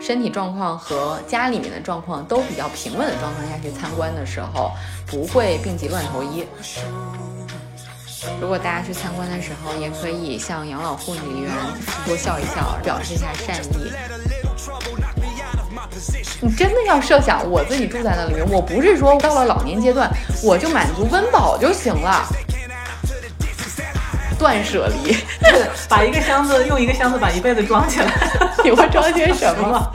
[0.00, 4.72] 身体状况和家里面的状况都比较平稳的状况下去参观的时候，
[5.06, 6.44] 不会病急乱投医。
[8.40, 11.52] 如果大家去参观的时候，也可以向养老护理员
[12.06, 13.92] 多笑一笑，表示一下善意。
[16.40, 20.10] 你真的要设想我自己住在那里面，我不是说到了老年阶段
[20.42, 22.26] 我就满足温饱就行了，
[24.42, 25.14] 断舍离，
[25.88, 28.12] 把一个箱子用一个箱子把一辈子装起来，
[28.64, 29.92] 你会装些什么？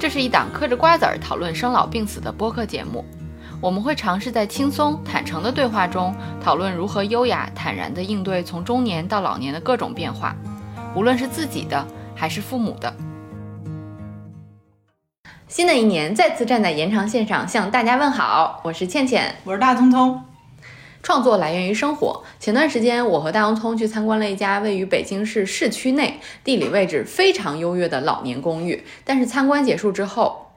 [0.00, 3.04] 这 是一档嗑着瓜子儿讨论生老病死的播客节目，
[3.60, 10.34] 我们会尝试在轻松坦诚的对话中讨论如何优雅坦然地应对从中年到老年的各种变化，
[10.92, 11.86] 无论是自己的。
[12.16, 12.92] 还是父母的。
[15.46, 20.27] 新的一年，再次站在延长线上向大家问好，我是倩倩，我是大聪聪。
[21.08, 22.22] 创作来源于生活。
[22.38, 28.84] 前段时间，我和大洋葱去参观了一家位于北京市市区内、地理位置非常优越的老年公寓。
[29.06, 30.50] 但是参观结束之后，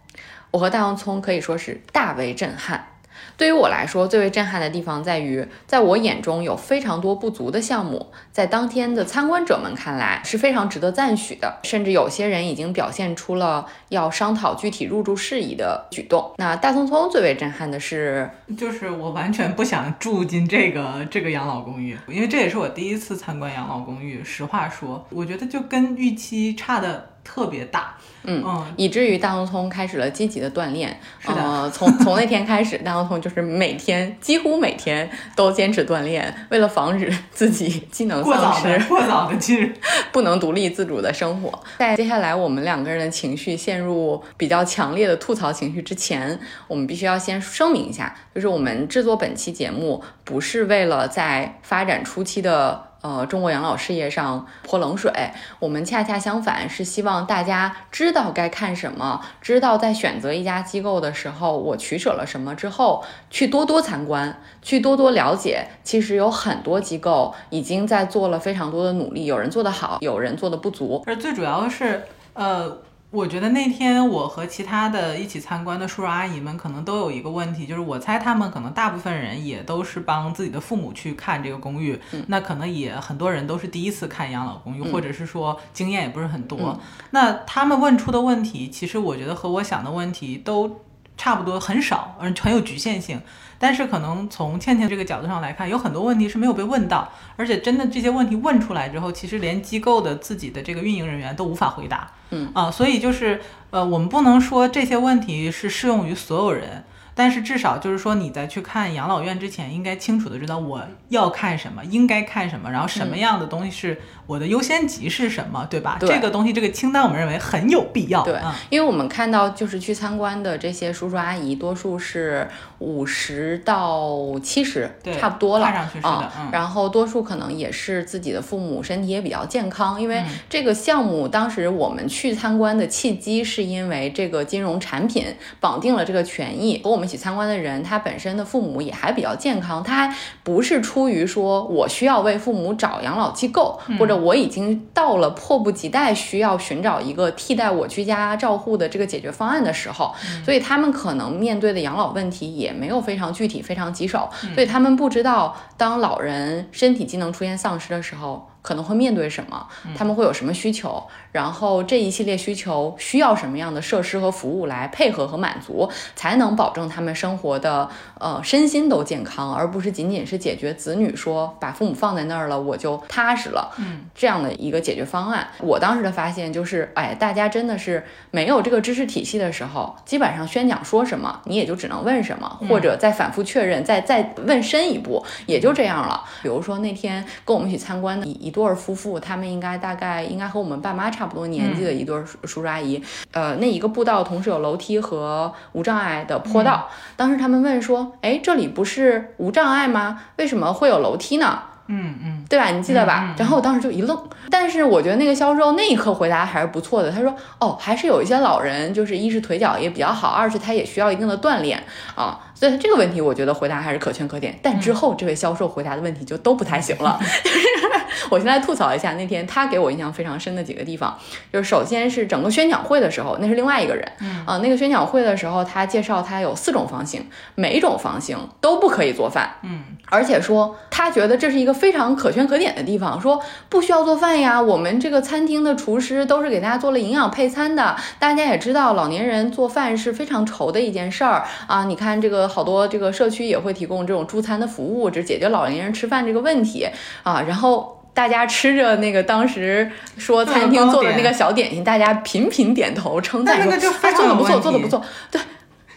[0.52, 2.91] 我和大洋葱可以说是大为震撼。
[3.38, 16.34] 对于我来说，最为震撼的地方在于，在我眼中有非常多不足的项目，在当天的参观者们看来是非常值得赞许的，甚至有些人已经表现出了要商讨具体入住事宜的举动。
[16.38, 24.23] 那大聪聪最为震撼的是，就是我完全不想住进这个这个养老公寓，因为这也是我第一次参观养老公寓。
[24.23, 27.11] 实话说，我觉得就跟预期差的。
[27.23, 31.00] 特别大，嗯嗯，以至于大聪聪开始了积极的锻炼。
[31.19, 39.69] 是的，从从那天开始，大聪聪就是每天几乎每天都坚持锻炼，为了防止自己机能丧失，过早的进入
[40.11, 41.64] 不能独立自主的生活。
[41.77, 52.91] 在接下来我们两个人的情绪陷入比较强烈的吐槽情绪之前，我们必须要先声明一下，就是我们制作本期节目不是为了在发展初期的。
[53.02, 55.12] 呃，中国养老事业上泼冷水，
[55.60, 65.67] 我们恰恰相反，是希望大家知道该看什么，知道在选择一家机构的时候，我取舍了什么之后，去多多参观，去多多了解。
[65.84, 71.04] 其实有很多机构已经在做了非常多的努力，有人做得好，有人做的不足。
[71.08, 72.04] 而最主要是，
[72.34, 72.78] 呃。
[73.11, 86.80] 我觉得那天我和其他的一起参观的叔叔阿姨们可能都有一个问题，就是我猜他们可能大部分人也都是帮自己的父母去看这个公寓，那可能也很多人都是第一次看养老公寓，或者是说经验也不是很多。
[87.10, 90.80] 那他们问出的问题，其实我觉得和我想的问题都
[91.21, 93.21] 差不多，很少，嗯很有局限性。
[93.59, 102.10] 但是可能从倩倩这个角度上来看，有很多问题是没有被问到，而且真的这些问题问出来之后，其实连机构的自己的这个运营人员都无法回答。
[102.31, 103.39] 嗯啊，所以就是
[103.70, 106.83] 呃，我们不能说这些问题是适用于所有人。
[107.14, 115.97] 但是至少就是说，你在去看养老院之前，应该清楚的知道我要看什么，应该看什么，然后什么样的东西是我的优先级是什么，对吧？
[115.99, 118.23] 这个东西这个清单，我们认为很有必要。
[118.23, 122.47] 对，因为我们看到就是去参观的这些叔叔阿姨，多数是
[122.80, 125.65] 五十到七十，差不多了。
[125.65, 135.25] 看上去是的，然后多数可能也是自己的父母身体也比较健康，因为这个项目当时我们去参观的契机是因为这个金融产品
[135.59, 137.01] 绑定了这个权益和我们。
[137.01, 150.13] 一起参观的人，他本身的父母也还比较健康，他还不是出于说我需要为父母找养老机构，或者我已经到了迫不及待需要寻找一个替代我居家照护的这个解决方案的时候，
[150.45, 158.50] 所以他们可能面对的养老问题也没有非常具体、非常棘手，所以他们不知道当老人身体机能出现丧失的时候。
[158.62, 159.68] 可能会面对什么？
[159.95, 161.04] 他们会有什么需求？
[161.31, 167.89] 然后这一系列需求需要什么样的设施和服务来配合和满足，才能保证他们生活的
[168.19, 173.74] 呃身心都健康，而不是仅仅是解决子女说把父母放在那儿了我就踏实了。
[173.77, 175.48] 嗯，这样的一个解决方案。
[175.60, 186.24] 我当时的发现就是，哎，大家真的是没有这个知识体系的时候，基本上宣讲说什么，你也就只能问什么，或者再反复确认，再再问深一步，也就这样了。
[186.44, 188.50] 比如说那天跟我们一起参观的一。
[188.51, 193.01] 一对夫妇，他们应该大概应该和我们爸妈差不多年纪的一对叔叔阿姨。
[193.31, 196.89] 呃，那一个步道同时有楼梯和无障碍的坡道。
[197.15, 200.21] 当时他们问说：“哎，这里不是无障碍吗？
[200.36, 201.59] 为什么会有楼梯呢？”
[201.94, 202.69] 嗯嗯，对吧？
[202.71, 203.33] 你记得吧？
[203.38, 204.18] 然后我当时就一愣。
[204.50, 207.09] 但是我觉得那个销售那一刻回答还是不错的。
[207.12, 211.81] 他说：“哦，还是有一些老人，就是一是腿脚也比较好，二是他也需要一定的锻炼
[212.15, 214.57] 啊。”所以这个问题我觉得回答还是可圈可点。
[214.62, 217.81] 但之后这位销售回答的问题就都不太行了， 就是。
[218.30, 221.18] 我先来吐槽一下那天他给我印象非常深的几个地方，
[221.52, 224.46] 就是首先是整个宣讲会的时候，那是另外一个人，嗯。
[224.46, 241.46] 啊，那个宣讲会的时候，他介绍他有四种房型，每一种房型都不可以做饭，嗯，而且说他觉得这是一个非常可圈可点的地方，说不需要做饭呀，我们这个餐厅的厨师都是给大家做了营养配餐的，大家也知道老年人做饭是非常愁的一件事儿。
[241.68, 246.88] 啊，你看这个好多这个社区也会提供这种助餐的服务，只解决老年人吃饭这个问题。
[247.24, 248.00] 啊，然后。
[248.13, 253.78] 大家吃着那个当时说餐厅做的那个小点心，大家频频点头称赞说：“哎，
[254.13, 255.40] 做的不错，做的不错。”对，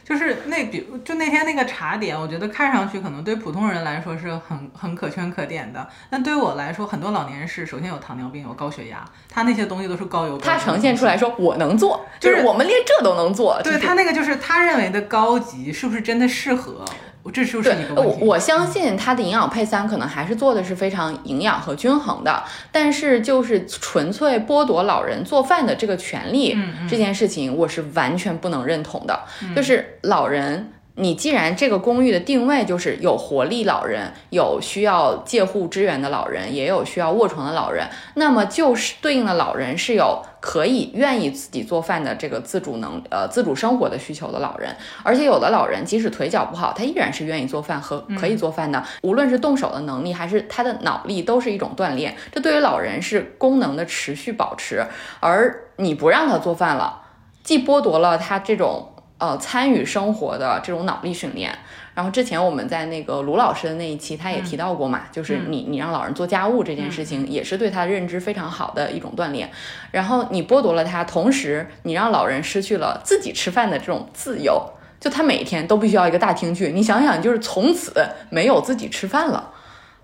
[0.04, 10.38] 就是那比就那天那个茶点，我觉得看上去可能对普通人来说是很很可圈可点的，但对于我来说，很多老年人是首先有糖尿病，有高血压，他那些东西都是高油。
[10.38, 13.60] 他呈现出来说我能做，就是我们连这都能做。
[13.62, 16.84] 对他那个就是他认为的高级，是不是真的适合？
[17.30, 18.18] 这就是一个问题。
[18.20, 29.18] 我我相信它的营养配餐可能还是做的是非常营养和均衡的，但是就是纯粹剥夺老人做饭的这个权利，这件事情我是完全不能认同的。
[29.56, 30.70] 就是老人。
[30.96, 54.86] 你既然这个公寓的定位就是有活力老人，有需要借护支援的老人，也有需要卧床的老人，那么就是对应的老人是有可以愿意自己做饭的这个自主能呃自主生活的需求的老人，而且有的老人即使腿脚不好，他依然是愿意做饭和可以做饭的，无论是动手的能力还是他的脑力都是一种锻炼，这对于老人是功能的持续保持，
[55.18, 57.02] 而你不让他做饭了，
[57.42, 58.90] 既剥夺了他这种。
[59.24, 61.50] 呃，参与生活的这种脑力训练，
[61.94, 69.50] 然后之前我们在那个卢老师的那一期，他也提到过嘛，就是你你让老人做家务这件事情，也是对他认知非常好的一种锻炼。
[69.92, 74.62] 然后你剥夺了他，同时你让老人失去了自己吃饭的这种自由，
[75.00, 76.72] 就他每天都必须要一个大厅去。
[76.72, 77.94] 你想想，就是从此
[78.28, 79.52] 没有自己吃饭了。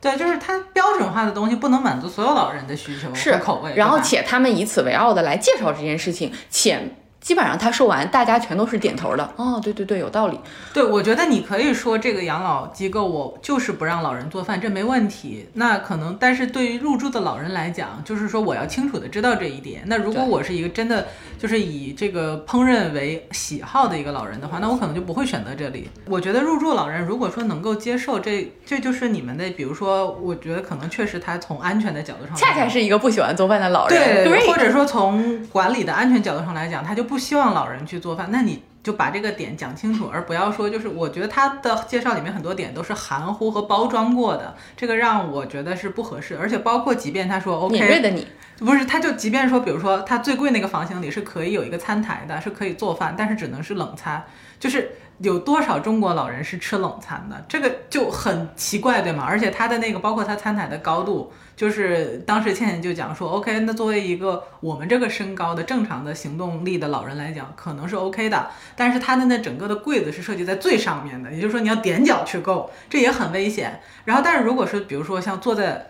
[0.00, 3.74] 对，就是他标准化的东西不能满足所有老人的需求是口味。
[3.74, 6.94] 然后且他们以此为傲的来介绍这件事情，且。
[7.20, 9.30] 基本上他说完，大家全都是点头的。
[9.36, 10.40] 哦，对对对，有道理。
[10.72, 15.46] 对，我觉得你可以说这个养老机构，我就是不让老人做饭，这没问题。
[15.52, 19.82] 那可能，但是对于入住的老人来讲，就是说我要清楚的知道这一点。
[19.84, 21.08] 那如果我是一个真的
[21.38, 25.90] 就是以这个烹饪为喜好的一个老人的话，那我可能就不会选择这里。
[26.06, 37.09] 我觉得入住老人如果说能够接受这，这就是你们的，比如说，我觉得可能确实他从安全的角度上，恰恰是一个不喜欢做饭的老人，对，或者说从管理的安全角度上来讲，他就。
[37.10, 46.38] 不希望老人去做饭，那你就把这个点讲清楚，而不要说就是我觉得他的介绍里面很多点都是含糊和包装过的，这个让我觉得是不合适。
[46.38, 48.26] 而且包括即便他说 OK，敏锐的你
[48.58, 54.24] 不是，他就即便说，比如说他最贵那个房型里是可以有一个餐台的，是可以做饭，但是只能是冷餐，
[54.60, 59.24] 就是有多少中国老人是吃冷餐的，这个就很奇怪，对吗？
[59.26, 61.32] 而且他的那个包括他餐台的高度。
[61.56, 68.48] 就是当时倩倩就讲说，OK，那作为一个我们这个身高的正常的行动力的老人来讲，可能是 OK 的。
[68.74, 73.78] 但是他的那整个的柜子是设计在最上面的，也就是说你要踮脚去够，这也很危险。
[74.06, 75.86] 然后，但是如果是比如说像坐在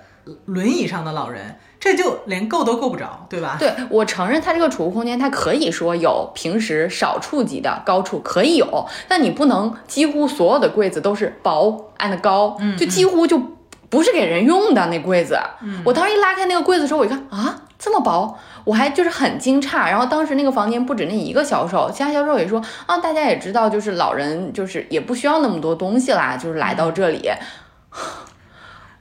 [0.47, 3.57] 轮椅上的老人，这就连够都够不着，对吧？
[3.59, 13.41] 对我承认，它这个储物空间它可以说有平时少触及的高处可以有，但你不能几乎所有的柜子都是薄 and 高，就几乎就。
[13.91, 15.37] 不是给人用的那柜子，
[15.85, 19.91] 我当时一拉开那个柜子的时候，我一看啊，这么薄，我还就是很惊诧。
[19.91, 27.29] 然后当时那个房间不止那一个销售，其他销售也说啊，大家也知道，就是老人就是也不需要那么多东西啦，就是来到这里。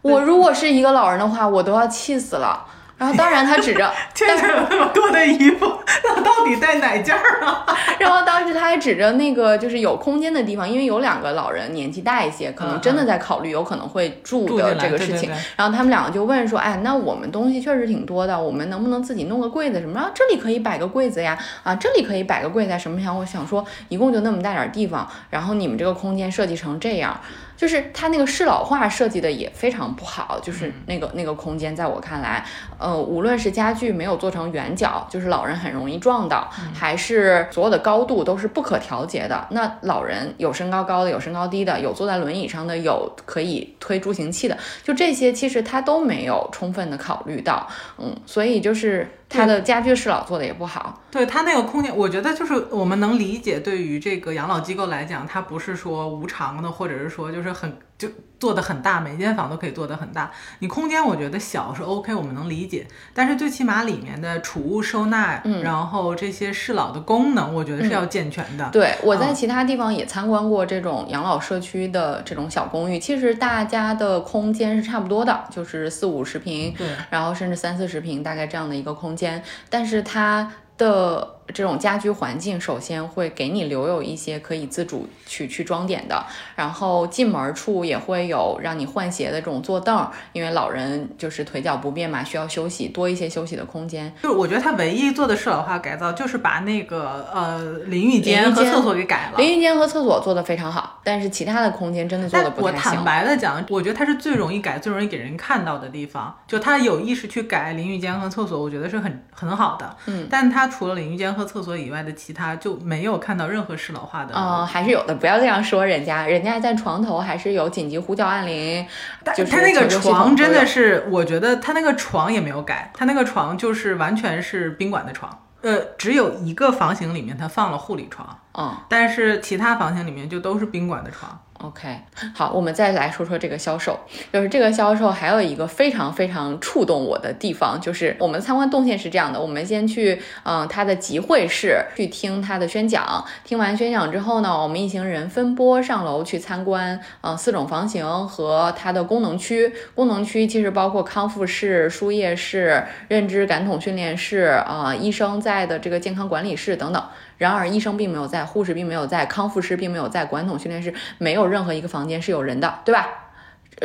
[0.10, 2.66] 我如果是一个老人的话，我都要气死了。
[3.00, 3.92] 然后当然他指着，
[4.28, 5.66] 但是那么多的衣服，
[6.04, 7.66] 那到底带哪件儿啊？
[7.98, 15.32] 然后当时他还指着那个就是有空间的地方，因为有两个老人年纪大一些，可能真的在考虑有可能会住的这个事情。
[15.56, 19.98] 然后他们两个就问说：“哎，那我们东西确实挺多的，我们能不能自己弄个柜子什么？
[19.98, 23.02] 啊，这里可以摆个柜子呀，啊，这里可以摆个柜子什么？
[23.02, 27.18] 想我想说，一共就那么大点地方，然后你们这个空间设计成这样。”
[27.60, 32.46] 就是他那个适老化设计的也非常不好，就是那个那个空间，在我看来，
[32.78, 39.48] 呃，无论是家具没有做成圆角，就是老人很容易撞到，还是所有的高度都是不可调节的。
[39.52, 47.68] 那老人有身高高的，有身高低的，有坐在轮椅上的，有可以推助行器的，就这些其实他都没有充分的考虑到，
[47.98, 51.02] 嗯，所以就是他的家居适老做的也不好。
[51.12, 58.08] 对他那个空间，我觉得就是我们能理解，对于这个养老机构来讲，它不是说无偿的，或者是说就是很就
[58.40, 60.32] 做的很大，每间房都可以做的很大。
[60.60, 65.62] 你空间我觉得小是 OK，我们能理解，但是最起码里面的储物收纳，嗯。
[65.62, 68.70] 然后这些适老的功能，我觉得是要健全的。
[68.72, 69.36] 对，我在嗯。
[69.36, 76.88] 其他地方也参观过这种养老社区的这种小公寓，其实大家的空间是差不多的，就是四五十平，对。
[77.10, 86.24] 然后甚至三四十平，大概这样的一个空间，但是它的这种家居环境，首先会给你留有一些可以自主去去装点的，
[86.56, 94.14] 然后进门处也会有让你换鞋的这种坐凳，因为老人就是腿脚不便嘛，需要休息，多一些休息的空间。
[94.24, 99.38] 就是我觉得他唯一做的适老化改造，就是把那个呃淋浴间和厕所给改了。
[99.38, 103.04] 淋浴间和厕所做的非常好，但是其他的空间真的做的不我坦太行。
[103.04, 106.36] 白的讲，我觉得它是最容易改、最容易给人看到的地方。
[106.48, 109.98] 就他有意识去改淋浴间和厕所，我觉得是很很好的。
[110.08, 114.34] 嗯，但他除了淋浴间和厕所以外的其他，就没有看到任何适老化的。
[114.36, 118.86] 嗯，还是有的，不要这样说人家，人家在床头还是有紧急呼叫按铃，
[119.24, 125.46] 但就是他那个床真的是，我觉得他那个床也没有改，他那个床就是完全是宾馆的床。
[125.62, 128.74] 呃，只有一个房型里面他放了护理床，嗯。
[128.88, 131.38] 但是其他房型里面就都是宾馆的床。
[131.62, 131.90] OK，
[132.34, 134.00] 好，我们再来说说这个销售。
[134.32, 149.74] 就是这个销售还有一个非常非常触动我的地方，就是我们参观动线是这样的：我们先去嗯他的集会室去听他的宣讲，听完宣讲之后呢，我们一行人分拨上楼去参观嗯四种房型和它的功能区。
[149.94, 157.04] 功能区其实包括康复室、输液室、认知感统训练室啊、医生在的这个健康管理室等等。
[157.40, 163.08] 然而，医生并没有在，护士并没有在，康复师并没有在，管统训练室没有任何一个房间是有人的，对吧？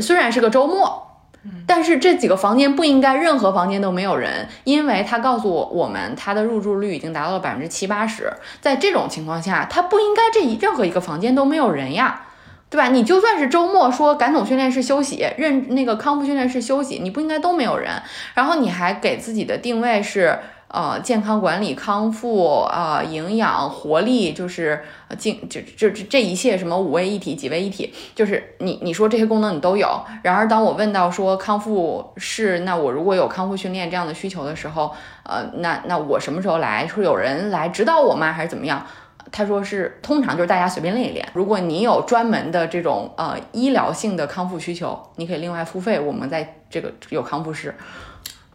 [0.02, 1.30] 虽然是个周末，
[1.66, 8.30] 但是这几个房间不应该任何房间都没有人，因为他告诉我我们他的入住率已经达到了百分之七八十，
[8.60, 12.22] 在这种情况下，他不应该这一任何一个房间都没有人呀。
[12.70, 12.88] 对吧？
[12.88, 18.02] 你就算是周末说感统训练室休息，认那个康复训练室休息，你不应该都没有人。
[18.34, 20.36] 然后你还给自己的定位是
[20.74, 29.88] 呃健康管理、康复啊、营养、活力，就是呃进就就就这一切什么五位一体、几位一体，就是你你说这些功能你都有。
[30.24, 34.90] 然而当我问到说康复是，那我如果有康复训练这样的需求的时候，
[35.22, 36.86] 呃，那那我什么时候来？
[36.88, 38.32] 是有人来指导我吗？
[38.32, 38.84] 还是怎么样？
[39.32, 41.26] 他说是通常就是大家随便练一练。
[41.32, 45.98] 如果你有专门的这种呃医疗性的康复需求，你可以另外付费。
[45.98, 47.74] 我们在这个有康复师。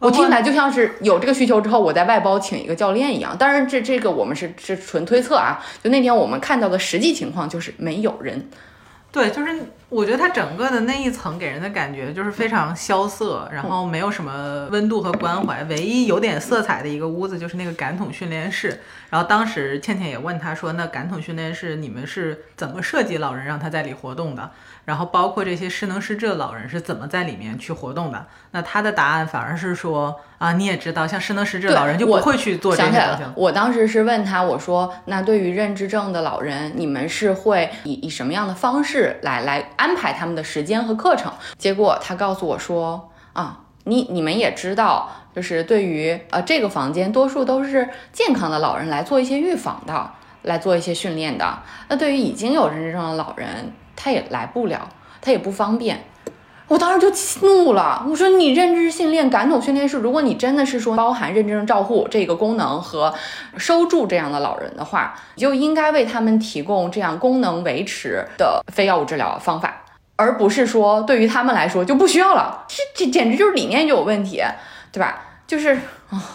[0.00, 3.36] 我听起来就像是有这个需求之后，我在外包请一个教练一样。
[3.36, 5.62] 当然这，这个我们是是纯推测啊。
[5.84, 8.48] 就那天我们看到的实际情况就是没有人。
[9.12, 15.64] 对，就是我觉得它整个的那一层给人的感觉就是非常萧瑟，然后没有什么温度和关怀。
[15.64, 18.80] 唯一有点色彩的一个屋子就是那个感统训练室。
[19.10, 24.48] 然后当时倩倩也问他说：“那感统训练室你们是怎么设计老人让他在里活动的？
[24.84, 33.32] 然后包括这些失能失智的老人是怎么在里面去活动的？”那他的答案反而是说：“啊，你也知道，像失能失智老人就不会去做这些东西了，。
[33.34, 50.10] 我当时是问他，我说：“那对于认知症的老人，你们是会以以什么样的方式来来安排他们的时间和课程？”结果他告诉我说：“啊，你你们也知道，就是对于呃这个房间，多数都是健康的老人来做一些预防的，
[50.42, 51.58] 来做一些训练的。
[51.88, 54.88] 那对于已经有认知症的老人，他也来不了，
[55.22, 56.04] 他也不方便。”
[56.70, 63.12] 我当时就气怒了，我说你认知训练、感统训练是，如果你真的是说包含认知症照护这个功能和
[63.56, 69.82] 收住这样的老人的话，你就应该为他们提供这样功能维持的非药物治疗方法，
[70.14, 72.64] 而不是说对于他们来说就不需要了。
[72.68, 74.40] 这这简直就是理念就有问题，
[74.92, 75.24] 对吧？
[75.48, 75.76] 就是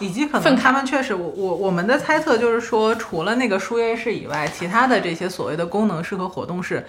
[0.00, 6.86] 以及可能他们确实，我我我们的猜测就是说，除了那个输液室以外，其他的这些所谓的功能室和活动室，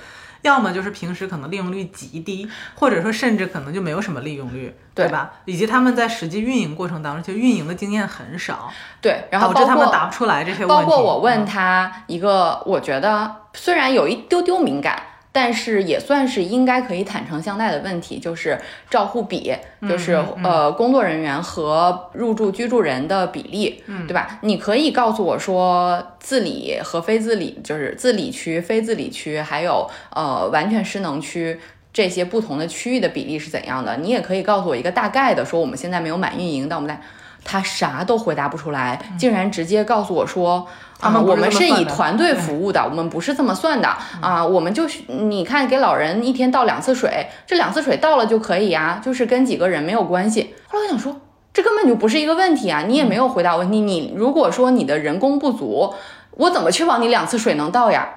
[0.47, 5.31] 要么就是平时可能利用率极低，或者说甚至可能就没有什么利用率，对对吧？
[5.45, 10.73] 以及他们在实际运营过程当中，其实运营的经验很少，对，然后导致他们答不出来这些问题。
[10.73, 15.01] 包括我问嗯他一个，我觉得虽然有一丢丢敏感，
[15.37, 19.53] 但是也算是应该可以坦诚相待的问题，就是照护比，
[19.87, 24.39] 就是、嗯嗯呃工作人员和入住居住人的比例，嗯对吧？
[24.41, 31.59] 你可以告诉我说自理和非自理，就是自理区、非自理区，还有呃完全失能区。
[31.93, 33.95] 这些不同的区域的比例是怎样的？
[33.97, 36.99] 你也可以告诉我一个大概的，说我们现在没有满运营，但我们在，
[37.43, 40.67] 他啥都回答不出来，竟然直接告诉我说，啊，
[40.99, 43.87] 他们不是我们是以团队服务的，我们不是这么算的
[44.21, 50.55] 啊，我们就是你看给老人一天倒两次水，这两次水倒了就可以呀、就是跟几个人没有关系。
[50.67, 51.15] 后来我想说。
[51.53, 52.83] 这根本就不是一个问题啊！
[52.87, 53.79] 你也没有回答问题。
[53.79, 55.91] 你如果说你的人工不足，
[56.33, 58.07] 我怎么确保你两次水能到呀？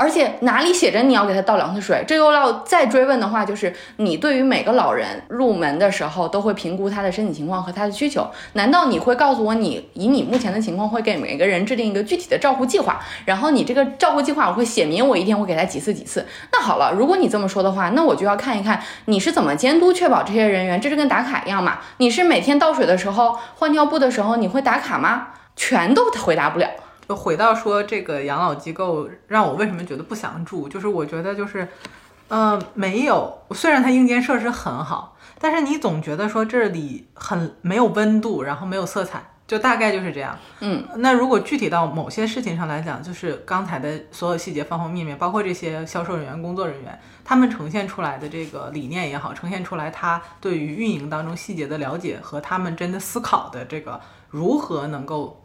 [0.00, 2.04] 而且哪里写着你要给他倒两次水？
[2.06, 8.24] 这又要再追问的话，就是你对于每个老人入门的时候都会评估他的身体情况和他的需求。
[8.52, 13.00] 难道你会告诉我，你以你目前的情况会给每个人制定一个具体的照护计划？
[13.24, 16.24] 然后你这个照护计划我会写明我一天会给他几次几次？
[16.52, 21.80] 那好了，如果你这么说的话，那我就要看一看你是怎么监督确保这些人员，这是跟打卡一样嘛？
[21.96, 25.30] 你是每天倒水的时候换尿布的时候你会打卡吗？
[25.56, 26.68] 全都回答不了。
[27.08, 31.66] 就回到说这个养老机构让我为什么觉得不想住，就是我觉得就是，
[32.28, 40.36] 呃，没有，虽然它硬件设施很好，但是你总觉得说这里很没有温度，然后没有色彩，就大概就是这样。
[40.60, 53.98] 嗯，那如果具体到某些事情上来讲，就是刚才的所有细节方方面面，包括这些销售人员、工作人员，他们呈现出来的这个理念也好，呈现出来他对于运营当中细节的了解和他们真的思考的这个
[54.28, 55.42] 如何能够。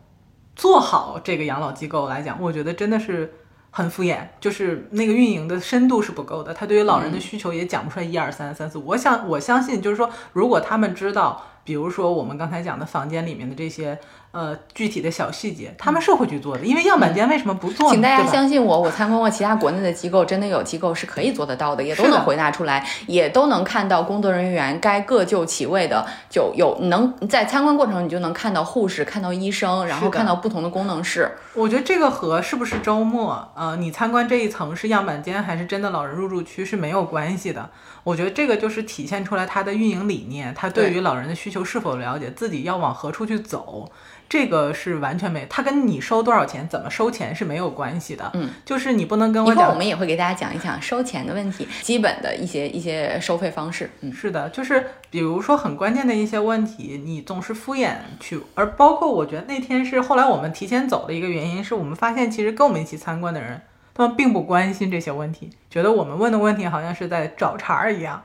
[0.55, 3.33] 做好这个养老机构来讲，我觉得真的是
[3.71, 6.53] 很敷衍，就是那个运营的深度是不够的。
[6.53, 8.77] 他对于老人的需求也讲不出来一二三三四。
[8.77, 13.99] 我想我相信，就是说，如果他们知道，比如说我们刚才讲的房间里面的这些。
[14.33, 17.93] 呃，具体的小细节，他们是会去做的，因为样板间为什么不做呢？
[17.93, 31.31] 请大家相信我，我参观过其他国内的机构，真的有机构是可以做得到的，也都能回答出来，也都能看到工作人员该各就其位的，就有能在参观过程你就能看到护士，看到医生，然后看到不同的功能室。
[31.53, 37.69] 我觉得这个和是不是周末，呃，你参观这一层是样板间还是真的老人入住区是没有关系的。
[38.03, 43.91] 我觉得这个就是体现出来他的运营理念，他对于老人的需求是否了解，自己要往何处去走。
[44.33, 48.31] 这个是完全没，他跟你收多少钱、怎么收钱是没有关系的。
[48.33, 49.69] 嗯，就是你不能跟我讲。
[49.69, 53.91] 我们也会给大家讲一讲收钱的问题，基本的一些一些收费方式。
[54.01, 63.61] 嗯，是的，就是比如说很关键的一些问题，你总是敷衍去，而包括我觉得那天是后来我们提前走的一个原因，是我们发现其实跟我们一起参观的人，
[63.93, 68.23] 他们并不关心这些问题，觉得我们问的问题好像是在找茬儿一样。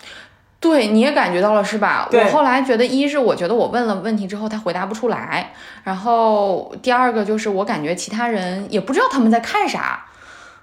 [0.60, 2.08] 对，你也感觉到了是吧？
[2.12, 5.52] 我后来觉得，一是我觉得我问了问题之后他回答不出来，
[5.84, 10.04] 然后第二个就是我感觉其他人也不知道他们在看啥，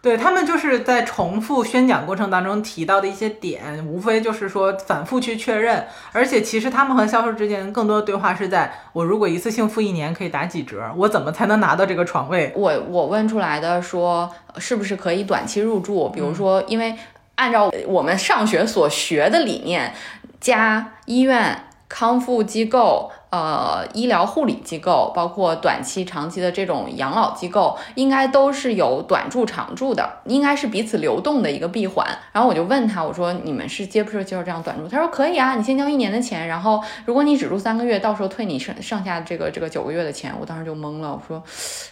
[0.01, 12.51] 对他们就是在重复宣讲过程当中提到的一些点，无非就是说反复去确认，而且其实他们和销售之间更多的对话是在我如果一次性付一年可以打几折，我怎么才能拿到这个床位？
[12.53, 16.09] 我我问出来的说是不是可以短期入住？
[16.09, 16.93] 比如说因为。
[17.35, 19.93] 按照我们上学所学的理念，
[20.39, 23.11] 加医院、康复机构。
[23.35, 32.07] 呃，医疗护理机构，包括短期、长期的这种养老机构，应该都是有短住、长住的，应该是彼此流动的一个闭环。
[32.31, 34.87] 然后我就问他，我说你们是接不接受这样短住？
[34.87, 40.33] 他说可以啊，你先交一年的钱，然后如果你只住三个月，到时候退你剩剩下这个这个九个月的钱。
[40.39, 41.43] 我当时就懵了，我说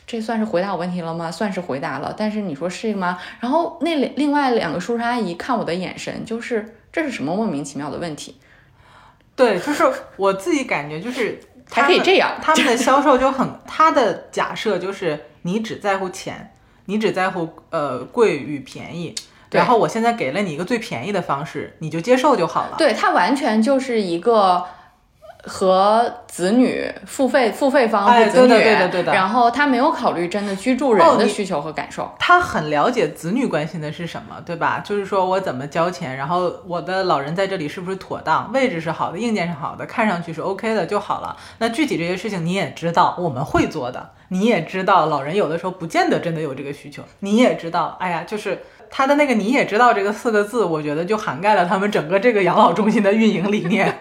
[0.08, 1.30] 这算是回答我问题了吗？
[1.30, 3.20] 算是回答了，但是你说是吗？
[3.42, 8.38] 然后那另外两个叔叔阿姨看我的眼神，就是这是什么莫名其妙的问题？
[9.36, 9.84] 对，就是
[10.18, 12.34] 我自己感觉，就是还可以这样。
[12.42, 16.54] 他们的销售就很，他的假设就是你只在乎钱，
[16.86, 19.16] 你只在乎呃贵与便宜，
[19.52, 22.76] 然后我现在给了你一个最便宜的方式，你就接受就好了。
[22.78, 24.66] 对他完全就是一个。
[25.46, 29.14] 和子女付费付费方是子女，对的对的对的。
[29.14, 32.10] 然后他没有考虑真的居住人的需求和感受。
[32.18, 34.82] 他很了解子女关心的是什么，对吧？
[34.86, 41.36] 就是说我怎么交钱，然后我的老人在这里是不是妥当，位置是好的，硬件是好的，看上去是 OK 的就好了。
[41.58, 44.12] 那具体这些事情你也知道，我们会做的。
[44.30, 47.04] 你也知道，老人有的时候不见得真的有这个需求。
[47.20, 54.00] 你也知道，哎呀，就是他的那个“你也知道”这个四个字，我觉得就涵盖了他们整个这个养老中心的运营理念。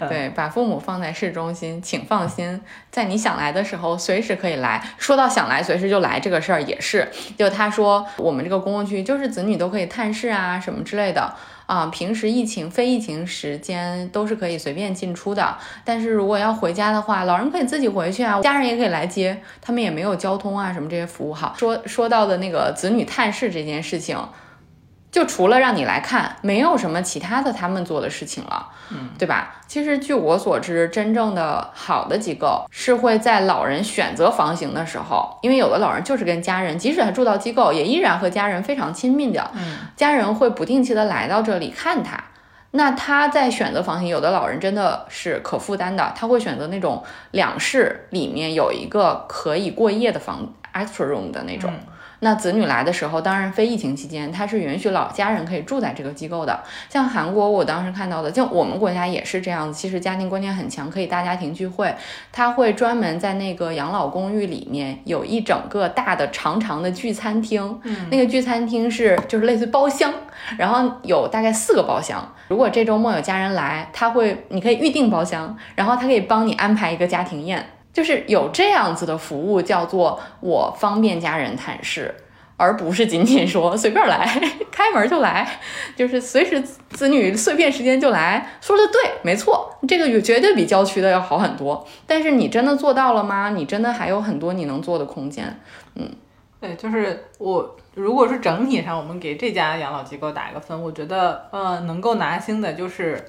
[0.08, 4.82] 对，把父母放在市中心，请放心，在你想来的时候，随时可以来。
[4.98, 11.34] 说到想来随时就来这个事儿也是，就他说我们这个公共区就是子女都可以探视啊，什么之类的
[11.66, 11.86] 啊。
[11.86, 21.54] 平时疫情、非疫情时间都是可以随便进出的，但是如果要回家的话，老人可以自己回去啊，家人也可以来接，他们也没有交通啊什么这些服务好。
[21.58, 24.18] 说说到的那个子女探视这件事情。
[25.14, 29.54] 就除了让你来看，没有什么其他的他们做的事情了，嗯，对吧？
[29.68, 42.18] 其实据我所知，真正的好的机构是会在老人选择房型的时候，因为有的老人就是跟家人，即使他住到机构，也依然和家人非常亲密的，嗯，家人会不定期的来到这里看他。
[42.72, 47.00] 那他在选择房型，有的老人真的是可负担的，他会选择那种
[47.30, 51.72] 两室里面有一个可以过夜的房，extra room 的那种。
[52.24, 56.58] 那子女来的时候，当然非疫情期间，他是允许老家人可以住在这个机构的。
[56.88, 61.94] 像韩国，我当时看到的，就我们国家也是这样子，其实家庭观念很强，可以大家庭聚会。
[62.32, 70.10] 他会专门在那个养老公寓里面有一整个大的长长的聚餐厅，嗯那个聚餐厅是就是类似于包厢，
[70.56, 72.26] 然后有大概四个包厢。
[72.48, 77.64] 如果这周末有家人来，他会你可以预定包厢，然后他可以帮你安排一个家庭宴。
[77.94, 82.14] 就是有这样子的服务，叫做我方便家人探视，
[82.56, 84.26] 而不是仅仅说随便来，
[84.70, 85.60] 开门就来，
[85.96, 88.58] 就是随时子女碎片时间就来。
[88.60, 91.86] 说的对，没错，这个绝对比郊区的要好很多。
[92.06, 93.50] 但是你真的做到了吗？
[93.50, 95.58] 你真的还有很多你能做的空间。
[95.94, 96.10] 嗯
[96.60, 103.22] 对，就是我，如果是整体上我们给这家养老机构打一个分，我觉得呃能够拿星的就是，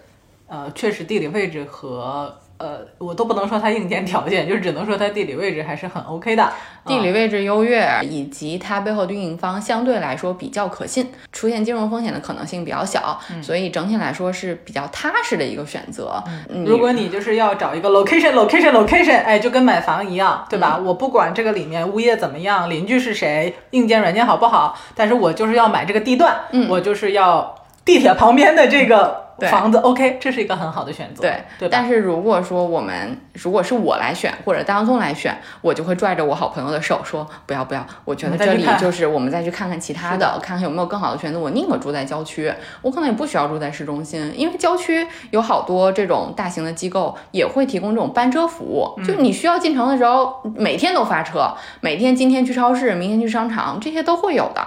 [0.48, 6.52] 呃确实地理位置和呃我都不能说它硬件条件，就只能说它地理位置还是很 OK 的。
[6.86, 16.24] 地理位置优越，以及它背后的运营方相对来说比较可信，出现金融风险的可能性比较小，所以整体来说是比较踏实的一个选择。
[16.48, 20.78] 嗯如果你就是要找一个 location location location，哎，就跟买房一样，对吧？
[20.78, 31.70] 我不管这个里面物业怎么样，邻居是谁，硬件软件好不好，但是我就是要买这个地段，嗯我就是要地铁旁边的这个对房子，OK，这是一个很好的选择，对对？
[31.70, 41.40] 但是如果说我们如果是我来选，或者当中来选，我就会拽着我好朋友的手说不要不要，我觉得这里就是我们再去看看其他的，看看有没有更好的选择。
[41.40, 54.66] 我宁可住在郊区，我可能也不需要住在市中心，因为郊区有好多这种大型的机构也会提供这种班车服务，嗯就你需要进城的时候，每天都发车，每天今天去超市，明天去商场，这些都会有的。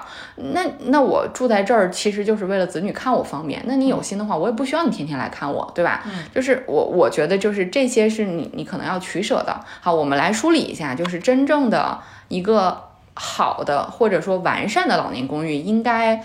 [0.53, 3.61] 那那我住在这儿，其实就是为了子女看我方便。
[3.65, 6.05] 那你有心的话，我也不需要你天天来看我，对吧？
[6.07, 9.65] 嗯就是我我觉得就是这些是你你可能要取舍的。
[9.81, 16.23] 好，我们来梳理一下，就是真正的一个好的或者说完善的老年公寓应该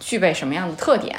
[0.00, 1.16] 具备什么样的特点。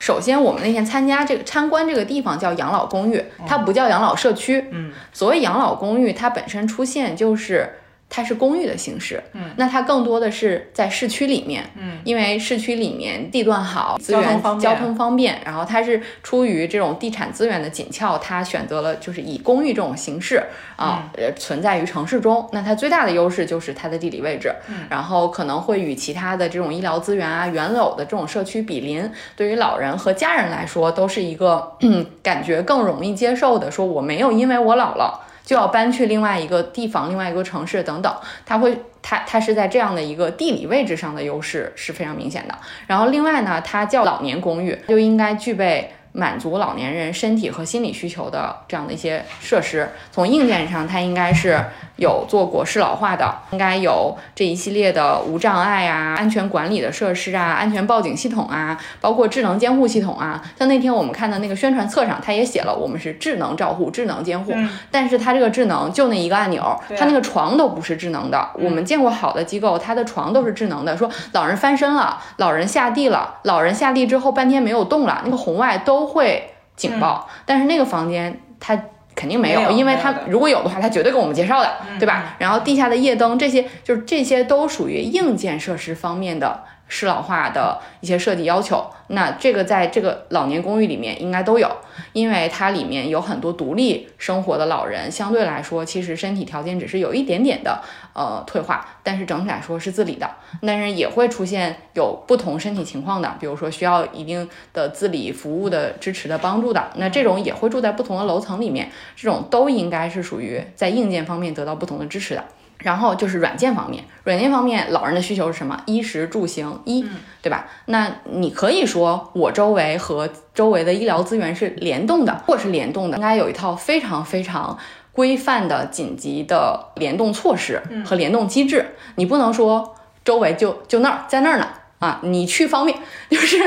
[0.00, 4.66] 首先，我们那天参加这个参观这个地方叫养老公寓，它不叫养老社区。
[4.70, 9.22] 嗯，所谓养老公寓，它本身出现就是它是公寓的形式。
[9.32, 11.64] 嗯，那它更多的是在市区里面。
[11.76, 20.42] 嗯，因为市区里面地段好，资源交通方便然后它是出于这种地产资源的紧俏，它选择了就是以公寓这种形式
[20.76, 22.48] 啊，呃，存在于城市中。
[22.52, 33.70] 那它最大的优势就是它的地理位置，嗯然后可能会与其他的这种医疗资源啊、原有的这种社区比邻，对于老人和家人来说都是一个嗯感觉更容易接受的。
[33.70, 35.26] 说我没有因为我老了。
[35.48, 42.54] 就要搬去另外一个地方、另外一个城市等等，它会，它它是在这样的一个地理位置上的优势是非常明显的。
[42.86, 49.88] 然后另外呢，它叫老年公寓，就应该具备满足老年人身体和心理需求的这样的一些设施。
[50.12, 51.58] 从硬件上，它应该是
[51.98, 60.40] 有做过适老化的，应该有这一系列的无障碍啊、安全管理的设施啊、安全报警系统啊，包括智能监护系统啊。
[60.56, 64.54] 像那天我们看的那个宣传册上，它也写了我们是智能照护、智能监护，
[64.92, 68.48] 但是它这个智能就那一个按钮，它那个床都不是智能的。
[68.54, 77.28] 我们见过好的机构，它的床都是智能的，说老人翻身了，老人下地了，老人下地之后半天没有动了，那个红外都会警报。
[77.44, 78.80] 但是那个房间它。
[79.18, 80.30] 肯定没有，没有因为它没有的。
[80.30, 82.36] 如果有的话，他绝对给我们介绍的，对吧？
[82.38, 88.84] 然后地下的夜灯这些，就是这些都属于硬件设施方面的适老化的一些设计要求。
[89.10, 91.70] 那这个在这个老年公寓里面应该都有，
[92.12, 100.28] 因为它里面有很多独立生活的老人，相对来说其实身体条件只是有一点点的呃退化，但是整体来说是自理的。
[100.60, 112.44] 但是也会出现有不同身体情况的，比如说需要一定的自理服务的支持的帮助的，那这种也会住在不同的楼层里面，这种都应该是属于在硬件方面得到不同的支持的。
[112.78, 115.80] 然后就是软件方面，软件方面，老人的需求是什么？
[115.86, 117.04] 衣食住行，衣，
[117.42, 117.66] 对吧？
[117.86, 124.78] 那你可以说我周围和周围的医疗资源是联动的，或是联动的，应该有一套非常非常
[125.12, 128.94] 规范的紧急的联动措施和联动机制。
[129.16, 131.66] 你不能说周围就就那儿在那儿呢
[131.98, 132.96] 啊，你去方便，
[133.28, 133.58] 就是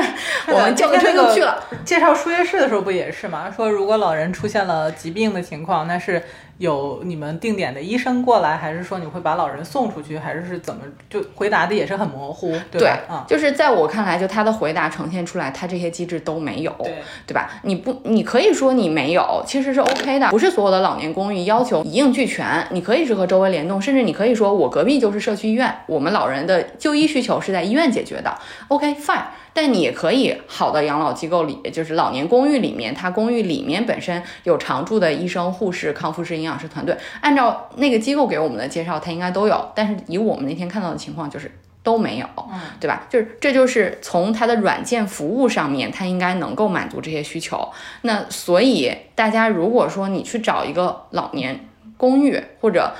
[0.48, 1.62] 我们叫个车就去了。
[1.84, 3.52] 介绍输液室的时候不也是吗？
[3.54, 6.22] 说如果老人出现了疾病的情况，那是
[6.62, 10.80] 有你们定点的医生过来，还是说你会把老人送出去，还是是怎么？
[11.10, 13.00] 就回答的也是很模糊，对对吧？
[13.08, 16.72] 啊，就是在我看来，就他的回答呈现出来，他这些机制都没有。
[16.78, 17.50] 对，对吧？
[17.64, 20.28] 你不，你可以说你没有，其实是 OK 的。
[20.28, 28.32] 不是所有的老年公寓要求一应俱全，你可以是和周围联动，甚至你可以说我隔壁就是社区医院，我们老人的就医需求是在医院解决的。
[28.68, 39.72] OK fine，但你也可以好的养老机构里，就是老年公寓里面，它公寓里面本身有常驻的医生、护士、康复师、营养师团队，按照那个机构给我们的介绍，它应该都有。
[39.74, 41.50] 但是以我们那天看到的情况，就是
[41.82, 42.26] 都没有，
[42.80, 43.06] 对吧？
[43.10, 47.68] 就是这就是从它的软件服务上面，它应该能够满足这些需求。
[48.02, 52.92] 那所以大家如果说你去找一个老年公寓或者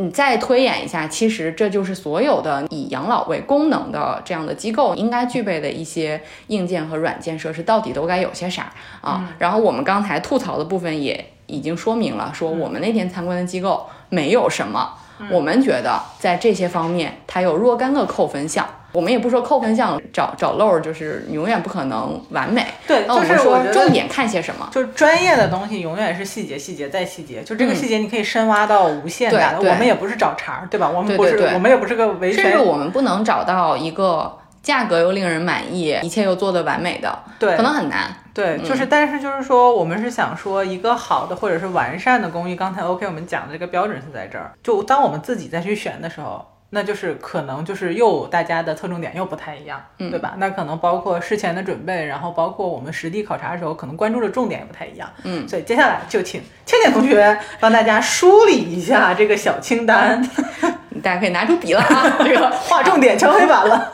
[0.00, 9.28] 你再推演一下，其实这就是所有的以养老为功能的这样的机构应该具备的一些硬件和软件设施，到底都该有些啥啊？
[9.40, 14.94] 然后我们刚才吐槽的部分也已经说明了，说我们那天参观的机构没有什么，
[15.32, 18.64] 我们觉得在这些方面它有若干个扣分项。
[18.92, 22.64] 我们也不说扣分项找找漏儿，就是永远不可能完美。
[22.86, 24.66] 对，那我们说重点看些什么？
[24.72, 27.42] 就是专业的东西永远是细节，细节再细节。
[27.42, 29.58] 就这个细节你可以深挖到无限的。
[29.58, 30.88] 我们也不是找茬儿，对吧？
[30.88, 32.44] 我们不是，我们也不是个维权。
[32.44, 38.14] 甚至我们不能找到一个价格又令人满意，一切又做得完美的，对，可能很难。
[38.32, 42.56] 对，就是，但是就是说，我们是想说一个好的或者是完善的公寓。
[42.56, 44.52] 刚才 OK，我们讲的这个标准是在这儿。
[44.62, 46.42] 就当我们自己再去选的时候。
[46.70, 50.34] 那就是可能就是又大家的侧重点又不太一样，嗯，对吧？
[50.38, 55.48] 那可能包括事前的准备，然后包括我们实地考察的时候，可能关注的重点也不太一样，嗯。
[55.48, 60.22] 所以接下来就请倩倩同学帮大家梳理一下这个小清单，
[61.02, 63.92] 大家可以拿出笔了啊，这个画重点，敲黑板了。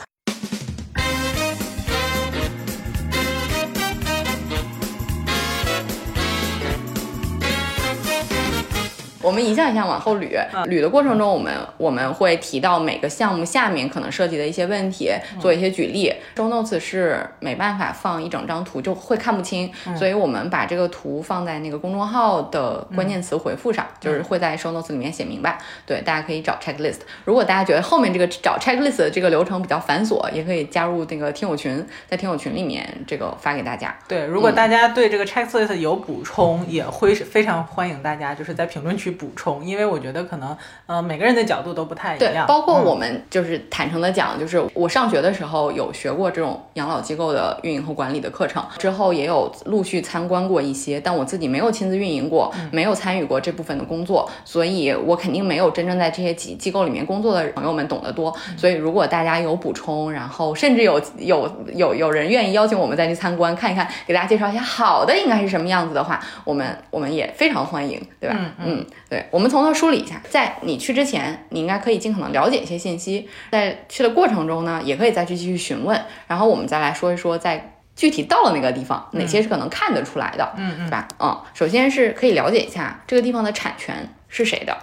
[9.24, 15.10] 我们一项一项往后捋，捋的过程中，我们我们会提到每个项目下面可能涉及的一些问题，
[15.40, 16.12] 做一些举例。
[16.36, 25.58] Show notes 是没办法放一整张图，就会看不清，所以我们把这个图放在那个公众号的关键词回复上，就是会在 Show notes 里面写明白。
[25.86, 26.98] 对，大家可以找 checklist。
[27.24, 33.96] 如果大家觉得后面这个找 checklist 的这个流程比较繁琐，也可以加入那个听友群，在听友群里面这个发给大家。
[34.06, 39.13] 对，如果大家对这个 checklist 有补充，也会非常欢迎大家就是在评论区。
[39.14, 42.32] 补充，因为我觉得可能，呃，每个人的角度都不太一样。
[42.32, 58.34] 对，包括我们就是坦诚的讲，就是我上学的时候有学过这种养老机构的运营和管理的课程，之后也有陆续参观过一些，但我自己没有亲自运营过，没有参与过这部分的工作，所以我肯定没有真正在这些机机构里面工作的朋友们懂得多。
[58.56, 68.36] 所以如果大家有补充，然后甚至有有有有人愿意邀请我们再去参观看一看，给大家介绍一下好的应该是什么样子的话，我们我们也非常欢迎，对吧？
[68.38, 68.86] 嗯嗯。
[69.08, 81.06] 对，我们从头梳理一下，在你去之前，你应该可以尽可能了解一些信息，在去的过程中呢，也可以再去继续询问，然后我们再来说一说，在具体到了那个地方，哪些是可能看得出来的，嗯嗯，是吧？
[81.20, 84.76] 嗯，首先是可以了解一下这个地方的产权是谁的，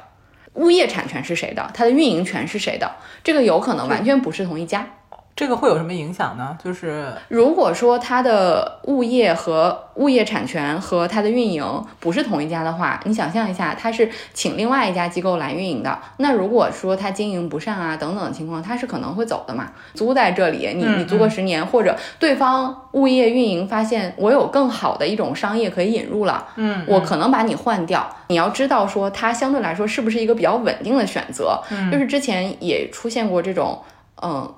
[0.53, 2.89] 物业产权是谁的，它的运营权是谁的，
[3.23, 4.88] 这个有可能完全不是同一家。
[5.36, 6.56] 这个会有什么影响呢？
[6.63, 11.63] 就是如果说它的物业和物业产权和它的运营
[12.00, 15.98] 不是同一家的话，你想象一下，它是请另外一家机构来运营的。
[16.17, 19.72] 那如果说它经营不善啊等等的情况，它是可能会走的嘛？
[19.96, 28.08] 租在这里，你你租个十年，或者对方物业运营发现我有更好的一种商业可以引入了，嗯，我可能把你换掉。
[28.28, 31.60] 你要知道说它相对来说是不是一个比较稳定的选择？
[31.72, 33.82] 嗯，就是之前也出现过这种，
[34.22, 34.54] 嗯。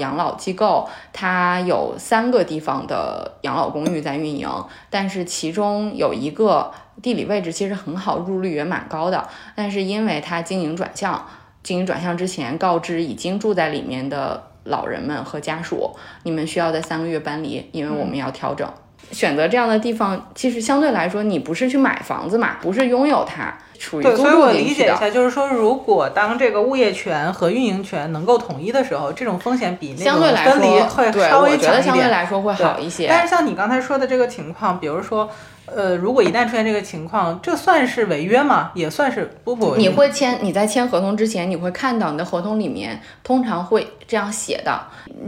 [0.00, 4.48] 养老机构它有三个地方的养老公寓在运营，
[4.88, 9.28] 但是其中有一个地理位置其实很好，入率也蛮高的。
[9.54, 11.26] 但是因为它经营转向，
[11.62, 18.66] 经营转向之前告知已经住在里面的老人们和家属，你们需要在三个月搬离，因为我们要调整。
[19.12, 23.54] 选择这样的地方，其实相对来说，你不是去买房子嘛，不是拥有它。
[24.00, 31.82] 对，所以我理解一下，就是说，如果当这个物业权和运营权能够统一的时候，这种风险比那个分离会稍微强一点。
[31.82, 33.06] 相对来说会好一些。
[33.08, 35.28] 但是像你刚才说的这个情况，比如说，
[35.66, 38.70] 呃，如果一旦出现这个情况，这算是违约吗？
[38.74, 39.76] 也算是不不。
[39.76, 40.38] 你会签？
[40.42, 44.80] 你在签合同之前，你会看到你的合同里面通常会这样写的，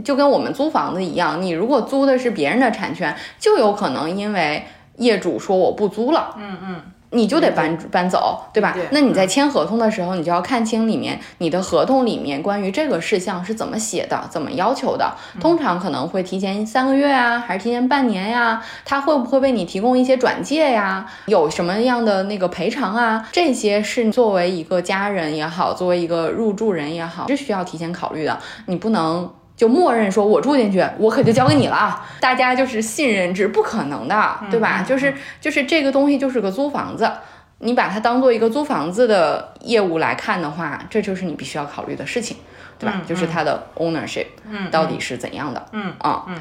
[0.03, 4.63] 就跟我们租房子一样，你如果租的是别人的产权，就有可能因为
[4.97, 6.35] 业主说我不租了。
[6.37, 6.81] 嗯嗯。
[7.11, 8.75] 你就得搬搬走，对吧？
[8.91, 15.15] 那你在签合同的时候，你就要看清里面你的合同里面关于这个事项是怎么写的，怎么要求的。
[15.39, 18.61] 通常可能会提前三个月啊，还是提前半年呀？
[18.83, 21.05] 他会不会为你提供一些转介呀？
[21.27, 23.27] 有什么样的那个赔偿啊？
[23.31, 28.37] 这些是作为一个家人也好，作为一个入住人也好，是需要提前考虑的。
[28.65, 29.29] 你不能。
[29.57, 32.05] 就默认说，我住进去，我可就交给你了。
[32.21, 34.85] 大家就是信任制，不可能的，对吧？
[34.87, 37.11] 就是就是这个东西就是个租房子，
[37.59, 42.37] 你把它当做一个租房子的业务来看的话，这就是你必须要考虑的事情。
[42.79, 43.01] 对吧？
[43.07, 45.65] 就是它的 ownership，嗯，到底是怎样的？
[45.71, 46.39] 嗯啊嗯。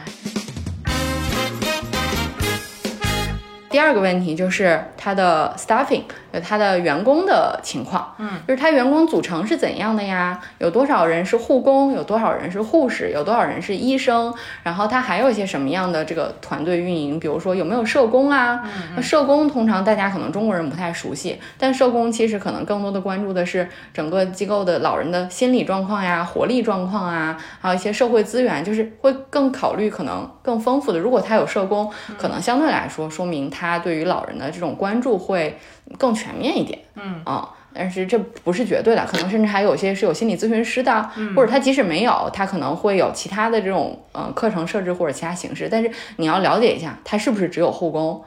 [3.76, 6.00] 第二个问题就是它的 staffing，
[6.32, 10.40] 就它的员工的情况，嗯，就是它员工组成是怎样的呀？
[10.56, 11.92] 有多少人是护工？
[11.92, 13.10] 有多少人是护士？
[13.10, 14.32] 有多少人是医生？
[14.62, 17.20] 然后他还有一些什么样的这个团队运营？
[17.20, 18.62] 比如说有没有社工啊？
[18.96, 30.98] 那社工通常大家可能中国人不太熟悉，但社工其实可能更多的关注的是整个机构的老人的心理状况呀、活力状况啊，还有一些社会资源，就是会更考虑可能更丰富的。
[30.98, 33.65] 如果他有社工，可能相对来说说明他。
[33.66, 35.58] 他对于老人的这种关注会
[35.98, 48.22] 更全面一点，嗯啊，但是这不是绝对的，可能甚至还有些是有心理咨询师的，或者他即使没有，他可能会有其他的这种呃课程设置或者其他形式，但是你要了解一下，他是不是只有护工，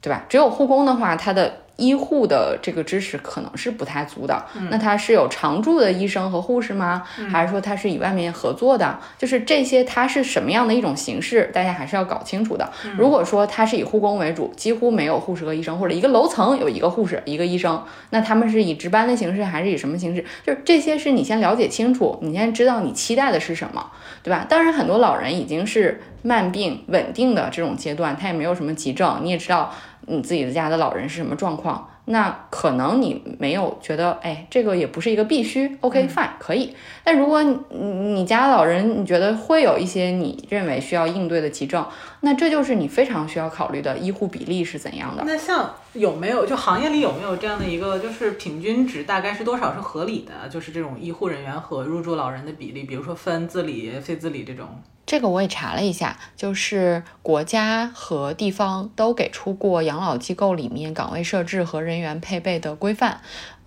[0.00, 0.24] 对吧？
[0.28, 1.56] 只有护工的话，他的。
[1.80, 7.02] 医护的这个支持可能是不太足的，那他是有常驻的医生和护士吗？
[7.32, 8.98] 还是说他是与外面合作的？
[9.16, 11.50] 就是这些，他是什么样的一种形式？
[11.54, 12.70] 大家还是要搞清楚的。
[12.98, 20.22] 如果说他是以护工为主，几乎没有护士和医生，或者一个楼层有一个护士一个医生，那他们是以值班的形式，还是以什么形式？
[20.44, 23.90] 就是这些是你先了解清楚，你先知道你期待的是什么，
[24.22, 24.46] 对吧？
[24.48, 29.72] 当然，很多老人已经是慢病稳定的这种阶段，他也没有什么急症，你也知道。
[30.10, 31.88] 你自己的家的老人是什么状况？
[32.06, 35.78] 那可能你没有觉得，哎，这个也不是一个必须。
[35.80, 36.74] OK，fine，可以。
[37.04, 41.86] 但如果你你家老人你觉得会有一些你认为需要应对的急症，
[42.22, 45.22] 那这就是你非常需要考虑的医护比例是怎样的。
[45.26, 50.48] 那像有没有就行业里有没有这样的一个就是平均值大概是多少是合理的？
[50.48, 54.68] 就是这种医护人员和入住老人的比例，比如说分自理、非自理这种。
[55.06, 63.20] 这个我也查了一下，就是国家和地方都给出过养老机构里面岗位设置和人员配备的规范。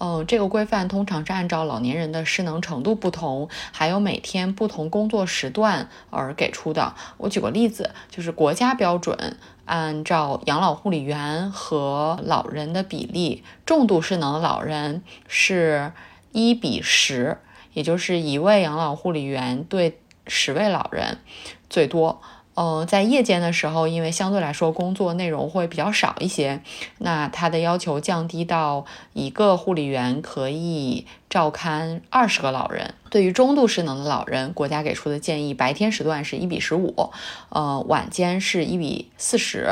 [0.06, 6.94] 嗯，这个规范通常是按照老年人的失能程度不同，还有每天不同工作时段而给出的。
[7.16, 15.94] 我举个例子，就是国家标准按照养老护理员和老人的比例，重度失能的老人是
[16.34, 17.38] 一比十，
[17.72, 19.98] 也就是一位养老护理员对。
[20.26, 21.18] 十位老人
[21.70, 22.22] 最多，
[22.56, 26.62] 嗯，在夜间的时候，因为相对来说工作内容会比较少一些，
[27.00, 32.94] 那他的要求降低到一个护理员可以照看二十个老人。
[33.10, 37.12] 对于中度失能的老人，国家给出的建议，白天时段是一比十五，
[37.50, 39.68] 呃，晚间是一比四十。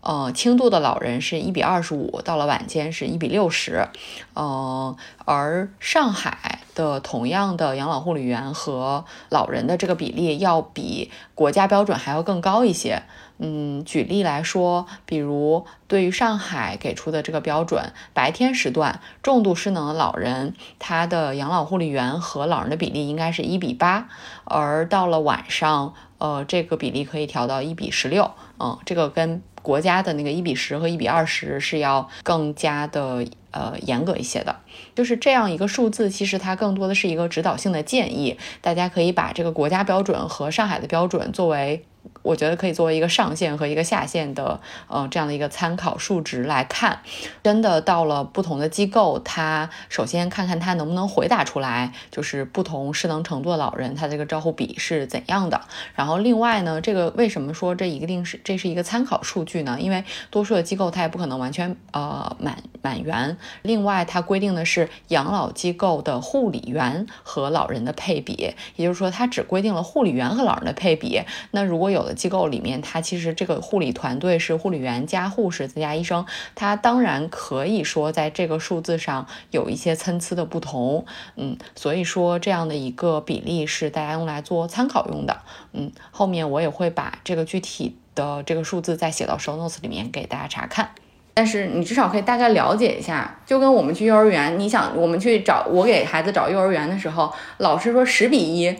[0.00, 3.88] 呃，轻度的老人是一比二十五，到了晚间是一比六十，
[4.34, 13.02] 呃，而上海的同样的养老护理员和老人的这个比例要比国家标准还要更高一些。
[13.40, 24.08] 嗯，举例来说，比如对于上海给出的这个标准，白天时段重度失能的老人，他的养老护理员和老人的比例应该是一比八，
[24.44, 28.30] 而到了晚上，呃，这个比例可以调到一比十六。
[28.60, 34.54] 嗯，这个跟国家的那个一比十和一比二十是要更加的呃严格一些的，
[34.94, 41.84] 就是这样一个数字，其实它更多的是一个指导性的建议，大家可以把这个国家标准和上海的标准作为。
[42.28, 47.00] 我觉得可以作为一个上限和一个下限的，呃，这样的一个参考数值来看。
[47.42, 55.62] 真的到了不同的机构，它首先看看它能不能回答出来，就是不同失能程度的老人，他这个照护比是怎样的。
[55.94, 59.78] 然后另外呢，这个为什么说这一定是这是一个参考数据呢？
[59.80, 63.38] 因为多数的机构它也不可能完全呃满满员。
[63.62, 71.22] 另外，它规定的是养老机构的护理员和老人的配比，也就是说，它只规定了护理员和老人的配比。
[71.52, 85.40] 那如果有的机构里面，它其实这个护理团队是护理员加护士再加医生，它当然可以说在这个数字上有一些参差的不同，嗯，所以说这样的一个比例是大家用来做参考用的，
[85.72, 90.90] 嗯，后面我也会把这个具体的这个数字再写到 show notes 里面给大家查看，
[91.34, 98.76] 但是你至少可以大概了解一下，就跟我们去幼儿园，你想我们去找我给孩子找幼儿园的时候，老师说十比一。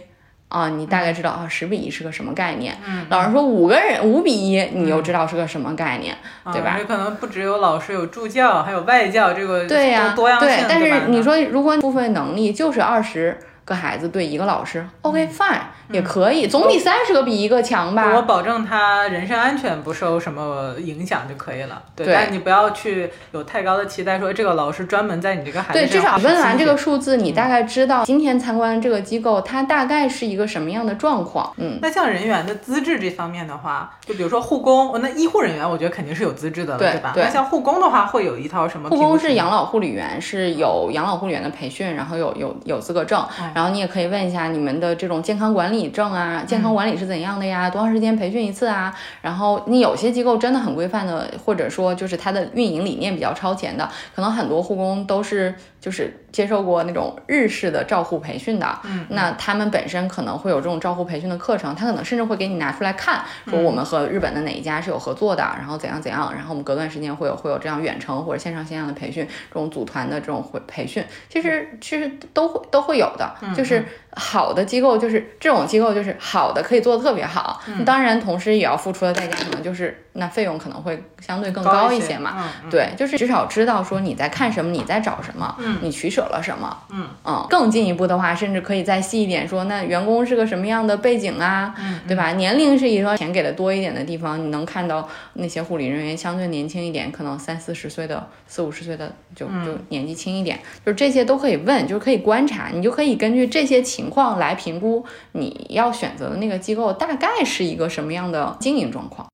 [0.49, 2.77] 啊，你大概知道啊，十比一是个什么概念？
[2.87, 6.17] 嗯，老师说五个人五比一，你又知道是个什么概念，
[6.53, 6.77] 对吧？
[6.79, 10.49] 这可能不只有老师，有助教，还有外教，这个对呀，多样性。
[10.49, 13.39] 对，但是你说如果部分能力就是二十。
[13.69, 18.15] 个孩子对一个老师，OK fine 也可以，总比三十个比一个强吧。
[18.15, 21.83] 我保证他人身安全不受什么影响就可以了。
[21.95, 31.53] 对，但你不要去有太高的期待，说这个老师专门在你这个孩子对，至少问完这个数字，你大概知道今天参观这个机构，它大概是一个什么样的状况。
[31.59, 37.13] 嗯，那像人员的资质这方面的话，就比如说护工，那医护人员我觉得肯定是有资质的了，对吧？
[37.17, 38.89] 那像护工的话，会有一套什么？
[38.89, 43.19] 护工是养老护理员，是有养老护理员的培训，然后有有有资格证。
[43.59, 47.69] 然后你也可以问一下你们的这种健康管理证啊，健康管理是怎样的呀？
[47.69, 48.95] 多长时间培训一次啊？
[49.21, 85.79] 然后你有些机构真的很规范的，或者说就是它的运营理念比较超前的，可能很多护工都是就是接受过那种日式的照护培训的，嗯，那他们本身可能会有这种照护培训的课程，他可能甚至会给你拿出来看，说我们和日本的哪一家是有合作的，然后怎样怎样，然后我们隔段时间会有会有这样远程或者线上线下的培训，这种组团的这种会培训，其实其实都会都会有的，就是好的机构就是这种机构就是好的可以做的特别好，当然同时也要付出的代价可能就是那费用可能会相对更高一一些嘛，对，就是至少知道说你在看什么，你在找什么，嗯。
[85.81, 87.07] 你取舍了什么，嗯。
[87.25, 92.33] 嗯更进一步的话，甚至可以再细一点说，那员工是个什么样的背景啊，嗯对吧？
[92.33, 99.65] 年龄是一个钱给的多一点的地方，你能看到那些护理人员相对年轻一点，可能三四十岁的、四五十岁的就嗯。
[99.65, 109.27] 就年纪轻一点，就是这些都可以问，就是可以观察，你就可以根据这些情况来评估你要选择的那个机构大概是一个什么样的经营状况。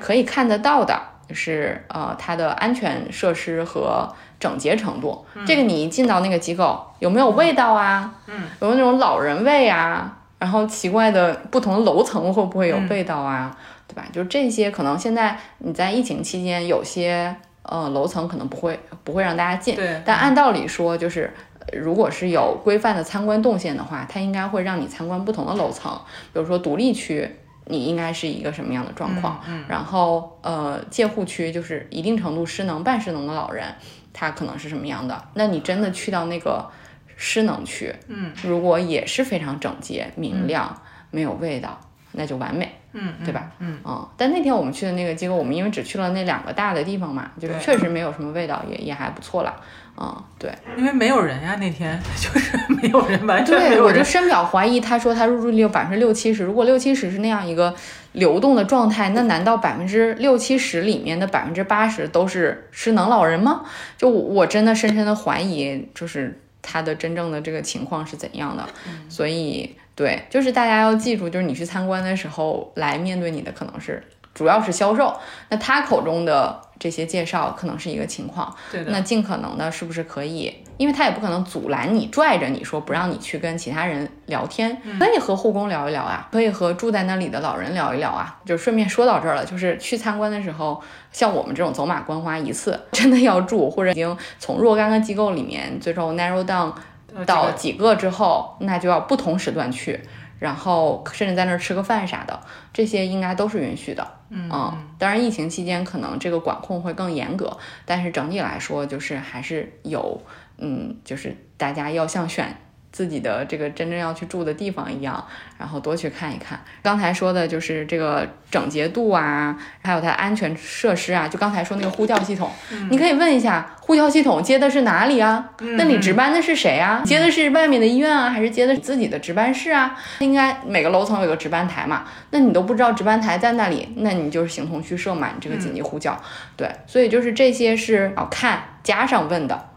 [0.00, 0.98] 可以看得到的
[1.30, 4.08] 是，呃，它的安全设施和
[4.38, 5.24] 整洁程度。
[5.46, 8.14] 这个你一进到那个机构，有没有味道啊？
[8.26, 10.16] 嗯，有没有那种老人味啊？
[10.38, 13.56] 然后奇怪的不同的楼层会不会有味道啊？
[13.88, 14.04] 对吧？
[14.12, 25.92] 就是这些，可能现在你在疫情期间，有些呃楼层可能不会不会让大家进，对但按道理说，就是呃如果是有规范的参观动线的话，它应该会让你参观不同的楼层，
[26.32, 27.36] 比如说独立区。
[27.66, 29.40] 你应该是一个什么样的状况？
[29.48, 33.66] 嗯然后呃，介护区就是一定程度失能、半失能的老人，
[34.12, 35.28] 他可能是什么样的？
[35.34, 36.70] 那你真的去到那个
[37.16, 41.78] 失能区，嗯，如果也是非常整洁、明亮、没有味道，
[42.12, 43.50] 那就完美，嗯，对吧？
[43.58, 49.56] 嗯嗯，但那天我们去的那个机构，我们因为只去了那两个大的地方嘛，就是确实没有什么味道，也也还不错啦。
[49.98, 53.94] 嗯，对，因为没有人呀，那天就是没有人，完全没对，有人。
[53.94, 54.78] 我就深表怀疑。
[54.78, 57.74] 他说他入住率有百分之六七十，如果六七十是那样一个
[58.12, 63.62] 流动的状态，那难道百分之六七十里面的百分之八十都是失能老人吗？
[63.96, 68.66] 就我我真的深深的怀疑，就是他的真正的这个情况是怎样的。
[69.08, 74.02] 所以对，就是大家要记住，就是你去参观的时候，来面对你的可能是
[74.36, 75.16] 主要是销售，
[75.48, 78.54] 那他口中的这些介绍可能是一个情况。
[78.70, 80.54] 对的，那尽可能的，是不是可以？
[80.76, 88.38] 因为他也不可能阻拦你、拽着你说不让你去跟其他人聊天，可以和护工聊一聊啊，可以和住在那里的老人聊一聊啊。
[88.44, 90.78] 就顺便说到这儿了，就是去参观的时候，
[91.10, 96.70] 像我们这种走马观花一次， 真的要住，或者已经从若干个机构里面最终 narrow down
[97.14, 99.98] 呃到几个之后，那就要不同时段去。
[100.38, 102.40] 然后甚至在那儿吃个饭啥的，
[102.72, 104.06] 这些应该都是允许的。
[104.28, 104.50] 嗯
[104.98, 110.20] 当然疫情期间可能这个管控会更严格，但是整体来说就是还是有，
[110.58, 112.56] 嗯，就是大家要像选
[112.96, 115.22] 自己的这个真正要去住的地方一样，
[115.58, 116.58] 然后多去看一看。
[116.82, 122.50] 刚才说的就是这个整洁度啊，还有它安全设施啊，就刚才说那个呼叫系统，
[122.90, 125.50] 你可以问一下呼叫系统接的是哪里啊？
[125.76, 127.02] 那你值班的是谁啊？
[127.04, 129.94] 接的是外面的医院啊，还是接的是自己的值班室啊？
[130.20, 136.18] 应该每个楼层有个值班台嘛，那你都不知道值班台在那里，那你就是形同虚设嘛，你这个紧急呼叫，
[136.56, 139.68] 对，所以就是这些是要看加上问的，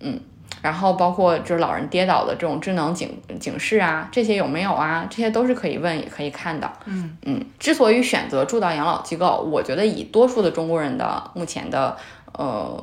[0.00, 0.18] 嗯。
[0.64, 5.06] 然后包括就是老人跌倒的这种智能警警示啊，这些有没有啊？
[5.10, 6.72] 这些都是可以问也可以看的。
[6.86, 11.94] 嗯嗯，之所以选择住到养老机构，我觉得以多数的中国人的目前的
[12.32, 12.82] 呃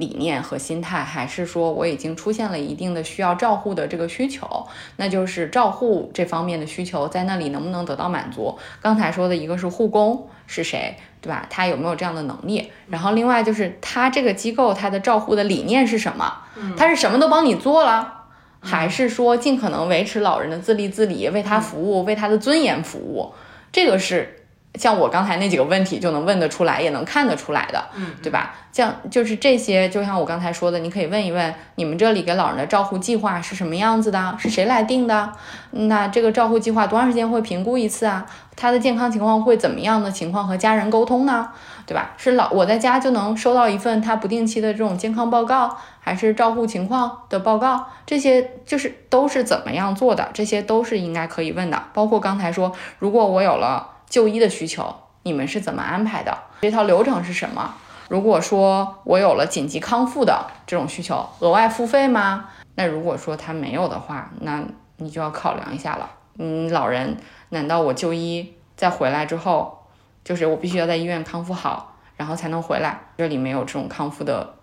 [0.00, 8.58] 理念和心态，还是说我已经出现了一定的需要照护的这个需求，那就是照护这方面的需求在那里能不能得到满足？
[8.82, 11.46] 刚才说的一个是护工是谁，对吧？
[11.48, 12.72] 他有没有这样的能力？
[12.88, 16.38] 然后另外就是他这个机构他的照护的理念是什么？
[16.76, 18.16] 他是什么都帮你做了。
[18.62, 23.32] 还是说尽可能维持老人的自立自理，为他服务，为他的尊严服务，
[23.72, 24.39] 这个是
[24.74, 28.54] 像我刚才那几个问题就能问得出来，也能看得出来的，嗯，对吧？
[28.72, 34.36] 像就是这些，就像我刚才说的，你可以问一问，你们这里给老人的照护计划是什么样子的？
[34.38, 35.32] 是谁来定的？
[35.72, 38.24] 那这个照护计划多长时间会评估一次啊？
[38.54, 41.48] 他的健康情况会怎么样的情况和家人沟通呢？
[41.84, 42.12] 对吧？
[42.16, 47.86] 是老我在家就能收到一份他不定期的这种健康报告，还是照护情况的报告？
[48.06, 50.28] 这些就是都是怎么样做的？
[50.32, 51.82] 这些都是应该可以问的。
[51.92, 56.36] 包括刚才说，如果我有了就医的需求，你们是怎么安排的？
[56.60, 57.74] 这套流程是什么？
[58.08, 62.50] 如果说我有了紧急康复的这种需求，额外付费吗？
[62.74, 64.62] 那如果说他没有的话，那
[64.96, 66.10] 你就要考量一下了。
[66.38, 67.16] 嗯，老人
[67.50, 69.86] 难道我就医再回来之后，
[70.24, 73.00] 就是我必须要在医院康复好，然后才能回来？
[73.16, 74.54] 这里没有这种康复的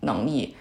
[0.00, 0.54] 能力，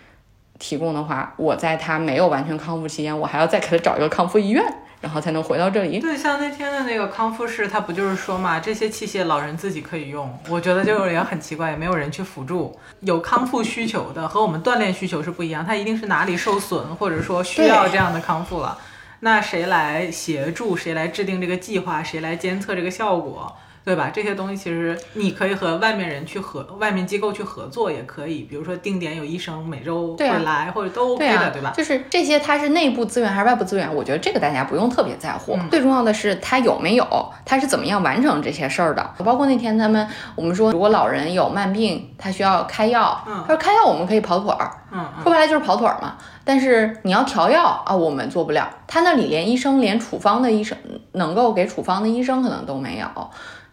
[0.57, 4.63] 提供的话，我在他没有完全康复期间，我还要再给他找一个康复医院，
[5.02, 5.99] 然后才能回到这里。
[5.99, 10.32] 对，像那天的那个康复室，他不就是说嘛，这些器械老人自己可以用。
[10.47, 12.80] 我觉得就是也很奇怪，也没有人去辅助。
[13.02, 18.78] 有康复需求的和我们锻炼需求是不一样，他一定是哪里受损，或者说需要这样的康复了。
[19.22, 20.78] 那谁来协助？
[20.78, 22.04] 谁来制定这个计划？
[22.04, 23.56] 谁来监测这个效果？
[23.84, 24.11] 对吧？
[24.13, 28.43] 这些东西其实你可以和外面人去合，外面机构去合作也可以。
[28.43, 31.71] 比如说定点有医生每周会来，或者都 OK 的，对吧？
[31.75, 33.93] 就是这些，它是内部资源还是外部资源？
[33.93, 35.57] 我觉得这个大家不用特别在乎。
[35.69, 39.03] 最重要的是他有没有，他是怎么样完成这些事儿的。
[39.23, 46.17] 包括那天他们我们说，如果老人有慢病，他需要开药，他说开药我们可以跑腿儿，嗯，说白了就是跑腿儿嘛。
[46.43, 48.69] 但是你要调药啊，我们做不了。
[48.88, 50.77] 他那里连医生，连处方的医生
[51.13, 53.07] 能够给处方的医生可能都没有。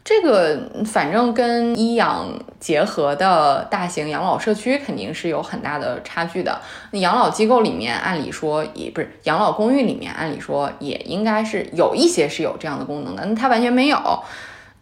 [0.09, 2.27] 这个反正跟医养
[2.59, 6.59] 结合的大型养老社区肯定是有很大的差距的。
[6.93, 13.99] 养老机构里面，按理说也不是养老公寓里面，按理说也应该是有一些是有这样的功能的，那它完全没有。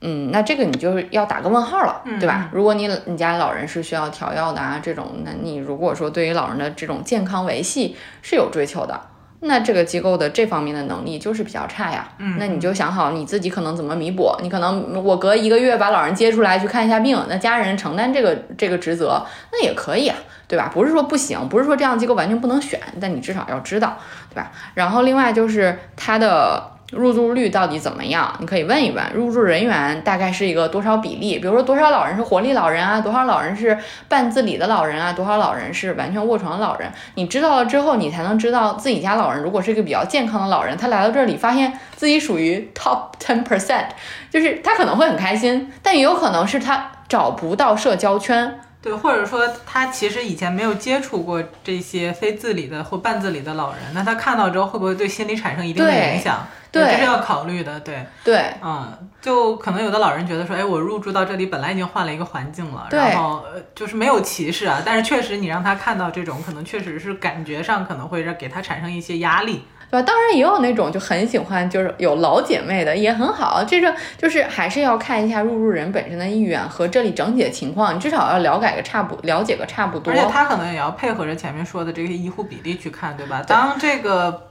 [0.01, 2.49] 嗯，那这个你就是要打个问号了，对吧？
[2.53, 9.01] 如果你你家老人是需要调药的啊，这种，那你如果说对于老人的这种健康维系是有追求的。
[9.41, 12.09] 那这个机构的这方面的能力就是比较差呀。
[12.19, 14.35] 嗯，那你就想好你自己可能怎么弥补。
[14.43, 20.17] 你可能我隔一个月把老人接出来去看一下病，那家人承担这个这个职责，那也可以啊，
[20.49, 20.71] 对吧？
[20.73, 23.97] 不是说不行，不是说这样的机构完全不能选，但你至少要知道，
[24.31, 24.51] 对吧？
[24.75, 26.76] 然后另外就是它的。
[26.93, 28.33] 入住率到底怎么样？
[28.39, 31.39] 你可以问一问入住人员大概是一个多少比例？
[31.39, 33.77] 比如说多少老人是活力老人啊，多少老人是
[34.09, 36.89] 半自理的老人啊，多少老人是完全卧床的老人？
[37.15, 43.87] 你知道了之后，你才能知道自己家老人如果是一个比较健康的老人，他来到这里发现自己属于 top ten percent，
[44.31, 48.61] 就是他可能会很开心，但也有可能是他找不到社交圈。
[48.87, 56.47] 对，或者说他其实以前没有接触过这些非自理的或半自理的老人，那他看到之后会不会对心理产生一定的影响？
[56.71, 57.81] 对，这是要考虑的。
[57.81, 63.43] 对，对，嗯，就可能有的老人觉得说，哎，我入住到这里本来已经换了一个环境了，然后
[63.75, 69.65] 就是没有歧视啊，但是确实你让他看到这种，可能确实是感觉上可能会让给他产生一些压力。
[69.91, 70.03] 对吧？
[70.03, 73.63] 当然也有那种就很喜欢，就是有老姐妹的也很好。
[73.65, 80.13] 这个就是还是要看一下入住人本身的意愿和这里整体的情况，你至少要了解个差不了解个差不多。
[80.13, 83.43] 而且他可能也要配合着前面说的这些医护比例去看，对吧？
[83.47, 84.49] 当这个。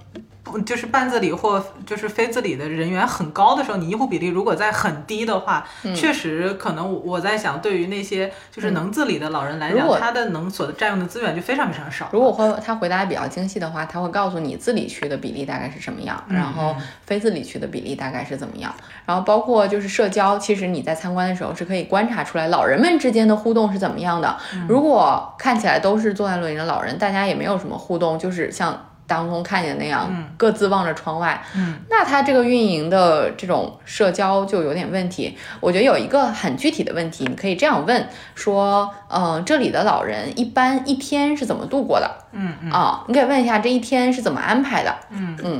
[0.65, 12.07] 就是半自理或就是非自理的人员很高的时候，你医护比例如果在很低的话，确实可能我在想，对于那些就是能自理的老人来讲，他的能所占用的资源就非常非常少。
[12.13, 18.73] 如果会他回答的比较精细的话，他会告诉你自理区的比例大概是什么样，然后非自理区的比例大概是怎么样，
[19.05, 24.37] 然后包括就是社交，其实你在参观的时候是可以观察出来老人们之间的互动是怎么样的。
[24.69, 28.89] 如果看起来都是坐在轮椅的老人，大家也没有什么互动，就是像。
[29.07, 35.37] 当中看见那样，各自望着窗外，嗯，那他这个运营的这种社交就有点问题。
[35.59, 42.09] 我觉得有一个很具体的问题，你可以这样问说，嗯，这里的老人一般一天是怎么度过的？
[42.31, 44.95] 嗯嗯啊，你可以问一下这一天是怎么安排的？
[45.09, 45.59] 嗯嗯。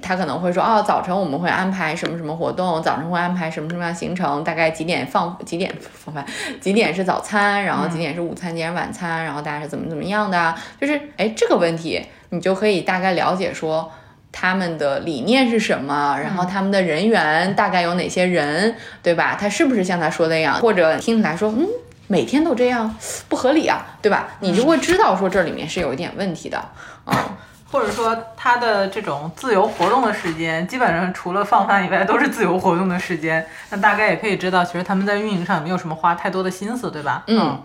[0.00, 6.24] 他可能会说，哦，早晨我们会安排什么什么活动，早晨会安排什么什么样行程，大概几点放几点放饭，
[6.62, 12.00] 几点是早餐，然后几点是午餐，几点晚餐，然后大家是怎么怎么样的，就是哎这个问题
[12.34, 13.90] 你就可以大概了解说
[14.32, 19.36] 他们的理念是什么，然后他们的人员大概有哪些人，对吧？
[19.40, 21.66] 他是不是像他说的那样，或者听起来说，嗯，
[22.08, 22.92] 每天都这样
[23.28, 24.28] 不合理啊，对吧？
[24.40, 26.58] 你就会知道说这里面是有一点问题的，
[27.04, 27.38] 啊。
[27.74, 33.44] 或者说他的这种自由活动的时间，基本上除了放饭以外都是自由活动的时间。
[33.70, 37.24] 那大概也可以知道，其实他们在运营上没有什么花太多的心思，对吧？
[37.26, 37.60] 嗯。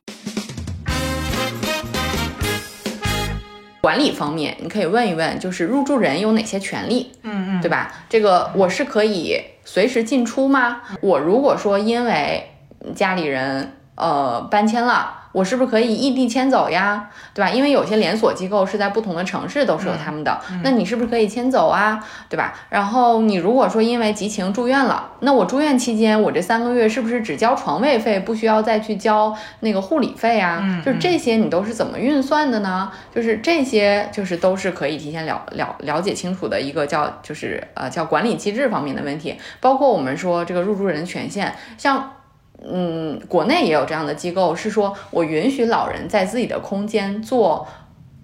[3.81, 7.11] 管理方面，你可以问一问，就是入住人有哪些权利？
[7.23, 7.91] 嗯嗯，对吧？
[8.09, 10.81] 这个我是可以随时进出吗？
[11.01, 12.49] 我如果说因为
[12.95, 15.15] 家里人呃搬迁了。
[15.31, 17.09] 我是不是可以异地迁走呀？
[17.33, 17.51] 对吧？
[17.51, 22.03] 因为有些连锁机构是在不同的城市都是有他们的，那你是不是可以迁走啊？
[22.27, 22.53] 对吧？
[22.69, 30.81] 然后你如果说因为急情住院了，那我住院期间我这三个月是不是只交床位费，不需要再去交那个护理费啊？
[30.83, 32.91] 就是这些你都是怎么运算的呢？
[33.13, 42.13] 就是这些就是都是可以提前了了了解清楚的一个叫就是呃叫管理机制方面的问题，包括我们说这个入住人权限，像。
[42.61, 47.67] 嗯，国内也有这样的机构，是说我允许老人在自己的空间做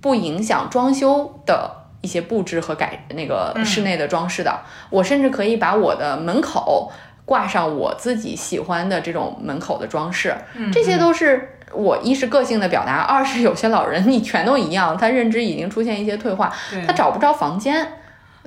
[0.02, 1.72] 不影响装修的
[2.02, 4.60] 一些布置和改那个室内的装饰的。
[4.90, 6.92] 我甚至可以把我的门口
[7.24, 16.54] 挂上我自己喜欢的这种门口的装饰，嗯这些都是我一是个性的表达，二是有些老人你全都一样，他认知已经出现一些退化，
[16.86, 17.88] 他找不着房间。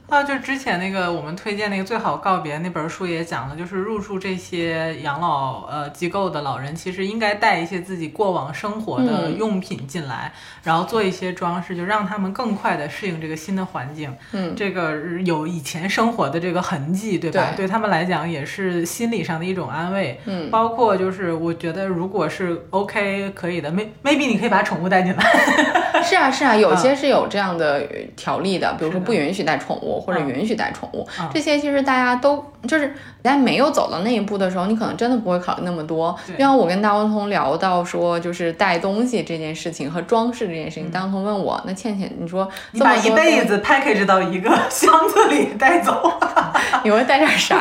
[0.09, 10.33] 啊，就之前那个我们推荐那个《最好告别》那本书也讲了，就是入住这些养老呃机构的老人，其实应该带一些自己过往生活的嗯用品进来，
[10.63, 14.11] 然后做一些装饰，就让他们更快的适应这个新的环境。
[14.33, 14.97] 嗯，这个
[15.27, 17.53] 有以前生活的这个痕迹，对吧？
[17.55, 20.19] 对他们来讲也是心理上的一种安慰。
[20.25, 25.23] 嗯，包括就是我觉得如果是 OK 可以的，may maybe 你可以把宠物带进来。
[26.03, 36.17] 是啊是啊，有些是有这样的呃条例的，比如说不允许带宠物或者嗯允许带宠物，嗯这些其实大家都就是在没有走到那一步的时候，你可能真的不会考虑那么多。
[36.27, 46.13] 对就像我跟大光通聊到说，就是带东西这件事情和装饰这件事情，大光通问我，那倩倩，你说嗯你把一辈子 package 到一个 箱子里带走。
[46.85, 47.61] 你会带点啥？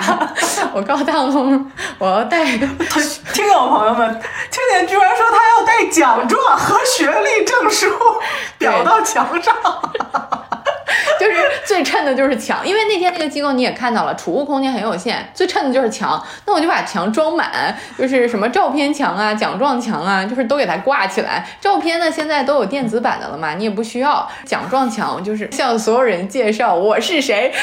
[0.74, 2.46] 我告诉大光通，我要带
[3.34, 4.10] 听友朋友们，
[4.52, 7.88] 倩倩居然说她要带奖状和学历证书
[8.60, 9.56] 裱到墙上。
[11.20, 16.24] 就是最衬的就是墙，因为那天那个机构你也看到了，储物空间很有限，最衬的就是墙。
[16.46, 21.48] 那我就把墙装满，就是什么照片墙啊、奖状墙啊，就是都给它挂起来。
[21.60, 24.30] 照片呢，现在都有电子版的了嘛，你也不需要。
[24.46, 27.52] 奖状墙就是向所有人介绍我是谁。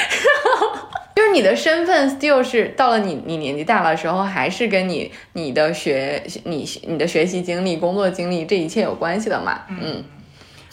[1.15, 9.61] 就是你的身份 still 是到了你你年纪大了的时候，还是跟你你的学你你的学习经历、工作经历这一切有关系的嘛？
[9.69, 10.03] 嗯，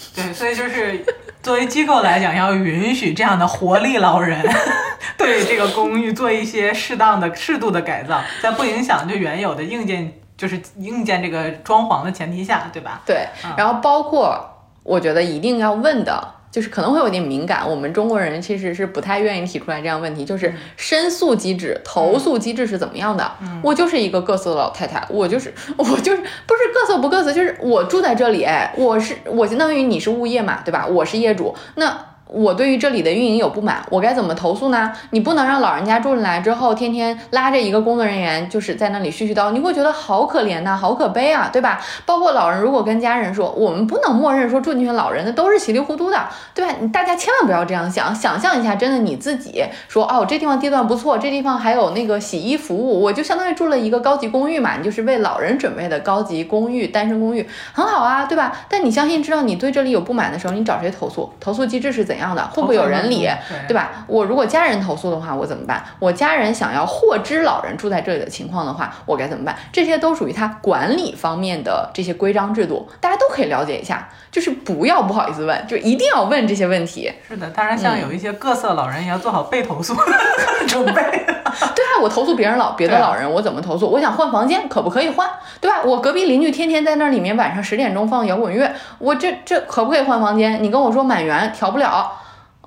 [0.15, 1.03] 对，所以就是
[1.41, 4.41] 作为机构来讲，要允许这样的活力老人
[5.17, 13.01] 对这个公寓做一些适当的、适度的改造，在不影响就原有的硬件，就是硬件这个装潢的前提下，对吧？
[13.05, 16.35] 对，然后包括我觉得一定要问的。
[16.51, 23.31] 就是可能会有点敏感，我们中国人其实是不太愿意提出来这样问题，就是申诉机制、投诉机制是怎么样的？
[23.63, 30.85] 我就是一个各色的老太太，我就是我就是不是各色不各色，就是我住在这里，哎，我是我相当于你是物业嘛，对吧？
[30.85, 32.10] 我是业主，那。
[32.31, 34.89] 我对于这里的运营有不满，我该怎么投诉呢？
[35.09, 41.81] 你不能让老人家住进来之后，天天拉着一个工作人员，就是在那里絮絮叨，你会觉得好可怜呐、好可悲啊，对吧？
[42.05, 46.73] 包括老人如果跟家人说，我们不能默认说住进去老人的都是稀里糊涂的，对吧？
[46.79, 58.53] 你大家千万不要这样想，想象一下，真的你自己说，哦，这地方地段不错，这地方还有那个洗衣服务，我就相当于住了一个高级公寓嘛，你就是为老人准备的高级公寓，单身公寓，很好啊，对吧？
[58.69, 61.29] 但你相信知道你对这里有不满的时候，你找谁投诉？
[61.41, 62.45] 投诉机制是怎样的？
[62.47, 63.27] 会不会有人理？
[63.49, 63.91] 对对吧？
[64.07, 65.83] 我如果家人投诉的话，我怎么办？
[65.99, 69.55] 我家人想要获知老人住在这里的情况的话，我该怎么办？
[69.71, 74.09] 这些都属于他管理方面的这些规章制度，大家都可以了解一下。
[74.31, 77.11] 就是不要不好意思问，就一定要问这些问题。
[77.27, 80.01] 是的，当然像有一些各色老人也要做好被投诉的
[80.67, 80.93] 准备。
[81.75, 83.85] 对啊，我投诉别人老别的老人，我怎么投诉？
[83.85, 85.29] 我想换房间，可不可以换？
[85.59, 85.81] 对吧？
[85.83, 90.63] 我隔壁邻居天天在那里面晚上十点钟放摇滚乐，我这这可不可以换房间？
[90.63, 92.10] 你跟我说满员调不了。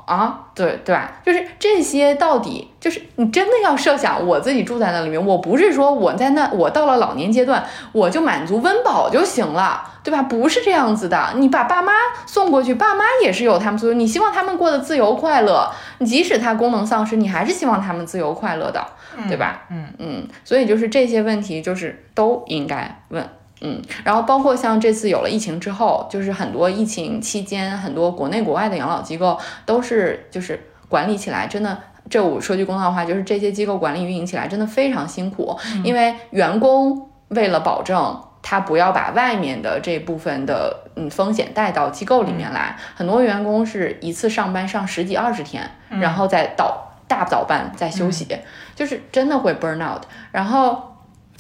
[0.07, 1.13] 啊，对对吧？
[1.25, 10.23] 就是这些，到底就是你真的要设想，我自己住在那里面，我不是说我在那，我到了老年阶段，我就满足温饱就行了，对吧？
[10.23, 11.93] 不是这样子的，你把爸妈
[12.27, 18.85] 送过去，爸妈也是有他们所有，你希望他们过得自由快乐，你即使他功能丧失，你还是希望他们自由快乐的，
[19.29, 19.63] 对吧？
[19.71, 23.27] 嗯嗯，所以就是这些问题，就是都应该问。
[23.65, 31.77] 嗯，然后包括像这次有了疫情之后，就是很多疫情期间，很多国内国外的养老机构都是就是管理起来真的，
[32.09, 38.21] 这我说句公道话，就是这些机构管理运营起来真的非常辛苦，因为员工为了保证。
[38.47, 48.29] 他不要把外面的这部分的嗯风险带到机构里面来，很多员工是一次上班上十几二十天，然后再倒大倒班再休息，
[48.75, 50.94] 就是真的会 burn out，然后。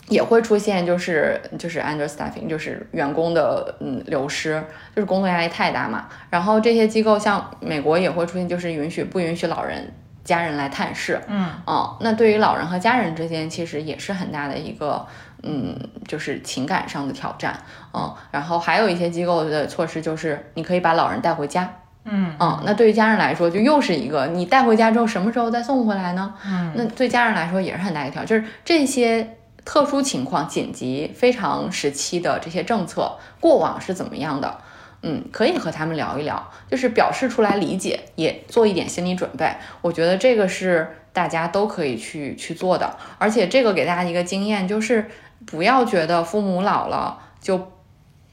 [0.08, 4.62] 也会出现就是就是 understaffing，就是员工的嗯流失，
[4.94, 6.06] 就是工作压力太大嘛。
[6.30, 9.92] 然后这些机构像美国也会出现，就是允许不允许老人
[10.22, 15.06] 家人来探视，嗯哦，那对于老人和家人之间其实也是很大的一个
[15.42, 17.58] 嗯，就是情感上的挑战，
[17.92, 18.14] 嗯。
[18.30, 21.70] 然后还有一些机构的措施就是你可以把老人带回家。
[22.06, 26.34] 嗯嗯，那对于家人来说，就又是一个你带回家之后什么时候再送回来呢？
[26.46, 34.58] 嗯，那对家人来说也是很大一个挑战，就是这些特殊情况、紧急、非常时期的这些政策，过往是怎么样的？
[35.06, 39.54] 嗯，可以和他们聊一聊，就是表示出来理解，也做一点心理准备。
[39.82, 45.10] 我觉得这个是大家都可以去去做的，而且这个给大家一个经验，就是
[45.44, 47.70] 不要觉得父母老了就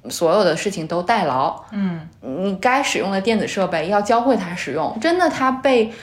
[0.09, 5.93] 所有的事情都代劳，嗯你该使用的电子设备要教会他使用，真的他被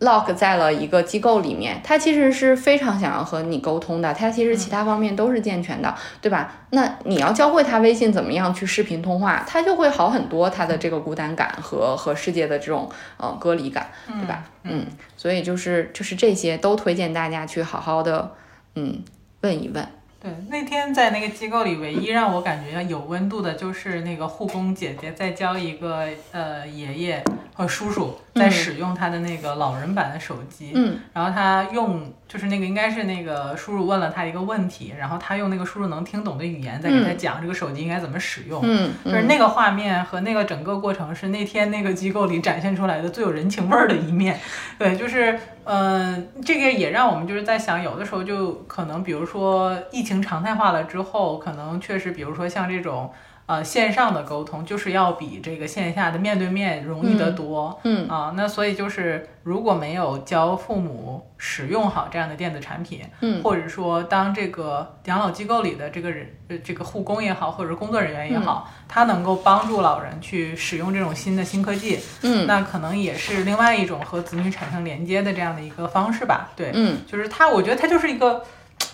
[0.00, 6.52] lock 在了一个机构里面，他其实是非常想要和你沟通的，他其实其他方面都是健全的，对吧？
[6.70, 14.44] 那你要教会他微信怎么样去视频通话，他就会好很多，他的这个孤单感和和世界的这种呃隔离感，对吧？
[14.62, 14.86] 嗯，
[15.16, 18.32] 所以就是就是这些都推荐大家去好好的
[18.76, 19.02] 嗯
[19.42, 19.86] 问一问。
[20.22, 27.24] 对，那天在那个机构里，唯一让我感觉有温度的，就是那个护工姐姐在教一个呃爷爷
[27.60, 44.40] 和叔叔在使用他的那个老人版的手机，嗯，然后他用就是那个应该是那个叔叔问了他一个问题，然后他用那个叔叔能听懂的语言在给他讲这个手机应该怎么使用，嗯，就是那个画面和那个整个过程是那天那个机构里展现出来的最有人情味儿的一面，
[44.78, 45.38] 对，就是。
[45.72, 53.12] 嗯，这个也让我们就是在想，有的时候就可能，比如说疫情常态化了之后，可能确实，比如说像这种
[53.50, 57.80] 呃线上的沟通，就是要比这个线下的面对面容易得多。
[57.82, 76.50] 嗯啊，那所以就是如果没有教父母使用好这样的电子产品，嗯，或者说当这个养老机构里的这个人，呃，这个护工也好，或者工作人员也好，他能够帮助老人去使用这种新的新科技，嗯，那可能也是另外一种和子女产生连接的这样的一个方式吧。
[76.54, 78.44] 对，嗯，就是他，我觉得他就是一个。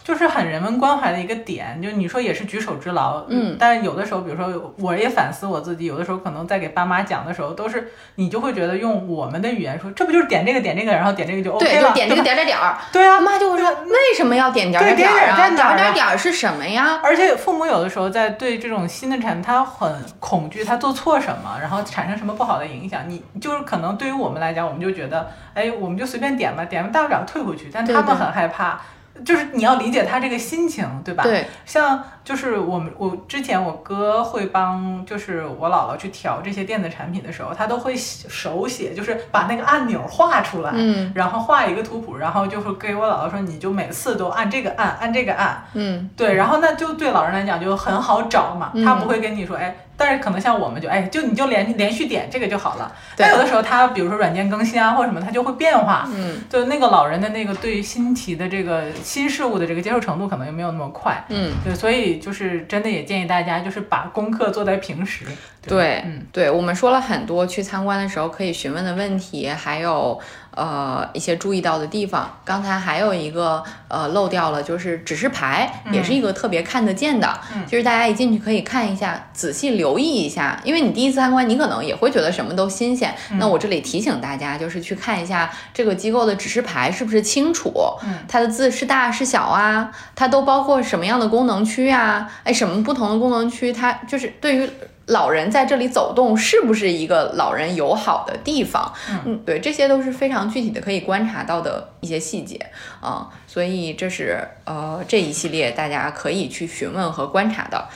[0.06, 15.36] 就是很人文关怀的一个点，就你说也是举手之劳，嗯，但是有的时候，比如说我也反思我自己，有的时候可能在给爸妈讲的时候，都是你就会觉得用我们的语言说，这不就是点这个点这个，然后点这个就 OK 了，对，就点这个点点点儿，对啊，妈就会说为什么要点点点点儿啊？
[15.36, 17.00] 点点点儿是什么呀？
[17.02, 28.80] 而且父母有的时候在对这种新的产品，他很恐惧，他做错什么，然后产生什么不好的影响，你就是可能对于我们来讲，我们就觉得，哎，我们就随便点吧，点完大不了退回去，但他们很害怕。
[29.24, 31.22] 就是你要理解他这个心情，对吧？
[31.22, 49.76] 对，像就是我们我之前我哥会帮就是我姥姥去调这些电子产品的时候，他都会手写，就是把那个按钮画出来，嗯，然后画一个图谱，然后就会给我姥姥说，你就每次都按这个按，按这个按，嗯，对，然后那就对老人来讲就很好找嘛，他不会跟你说，哎。
[49.98, 52.92] 但是可能像我们就哎，就你就连连续点这个就好了。
[53.16, 56.06] 但有的时候他比如说软件更新啊或者什么，他就会变化。
[56.12, 61.24] 嗯，就那个老人的那个对新奇的这个新事物的这个接受程度可能又没有那么快。
[61.30, 65.24] 嗯，对，所以就是真的也建议大家就是把功课做在平时。
[65.66, 70.20] 对，嗯，对我们说了很多去参观的时候可以询问的问题，还有。
[70.56, 77.38] 呃，一些注意到的地方，刚才还有一个呃漏掉了，就是指示牌，也是一个特别看得见的。
[77.54, 83.14] 嗯，就是大家一进去可以看一下，仔细留意一下，因为你第一次参观，你可能也会觉得什么都新鲜。
[83.32, 87.70] 那我这里提醒大家，就是去看一下这个机构的指示牌是不是清楚，
[88.02, 92.32] 嗯，它的字是大是小啊，它都包括什么样的功能区啊？
[92.44, 94.70] 哎，什么不同的功能区，它就是对于。
[95.06, 98.92] 老人在这里走动是不是一个老人友好的地方？
[99.24, 102.58] 嗯，对，这些都是非常具体的可以观察到的一些细节
[103.00, 107.88] 啊，所以这是呃这一系列大家可以去询问和观察的。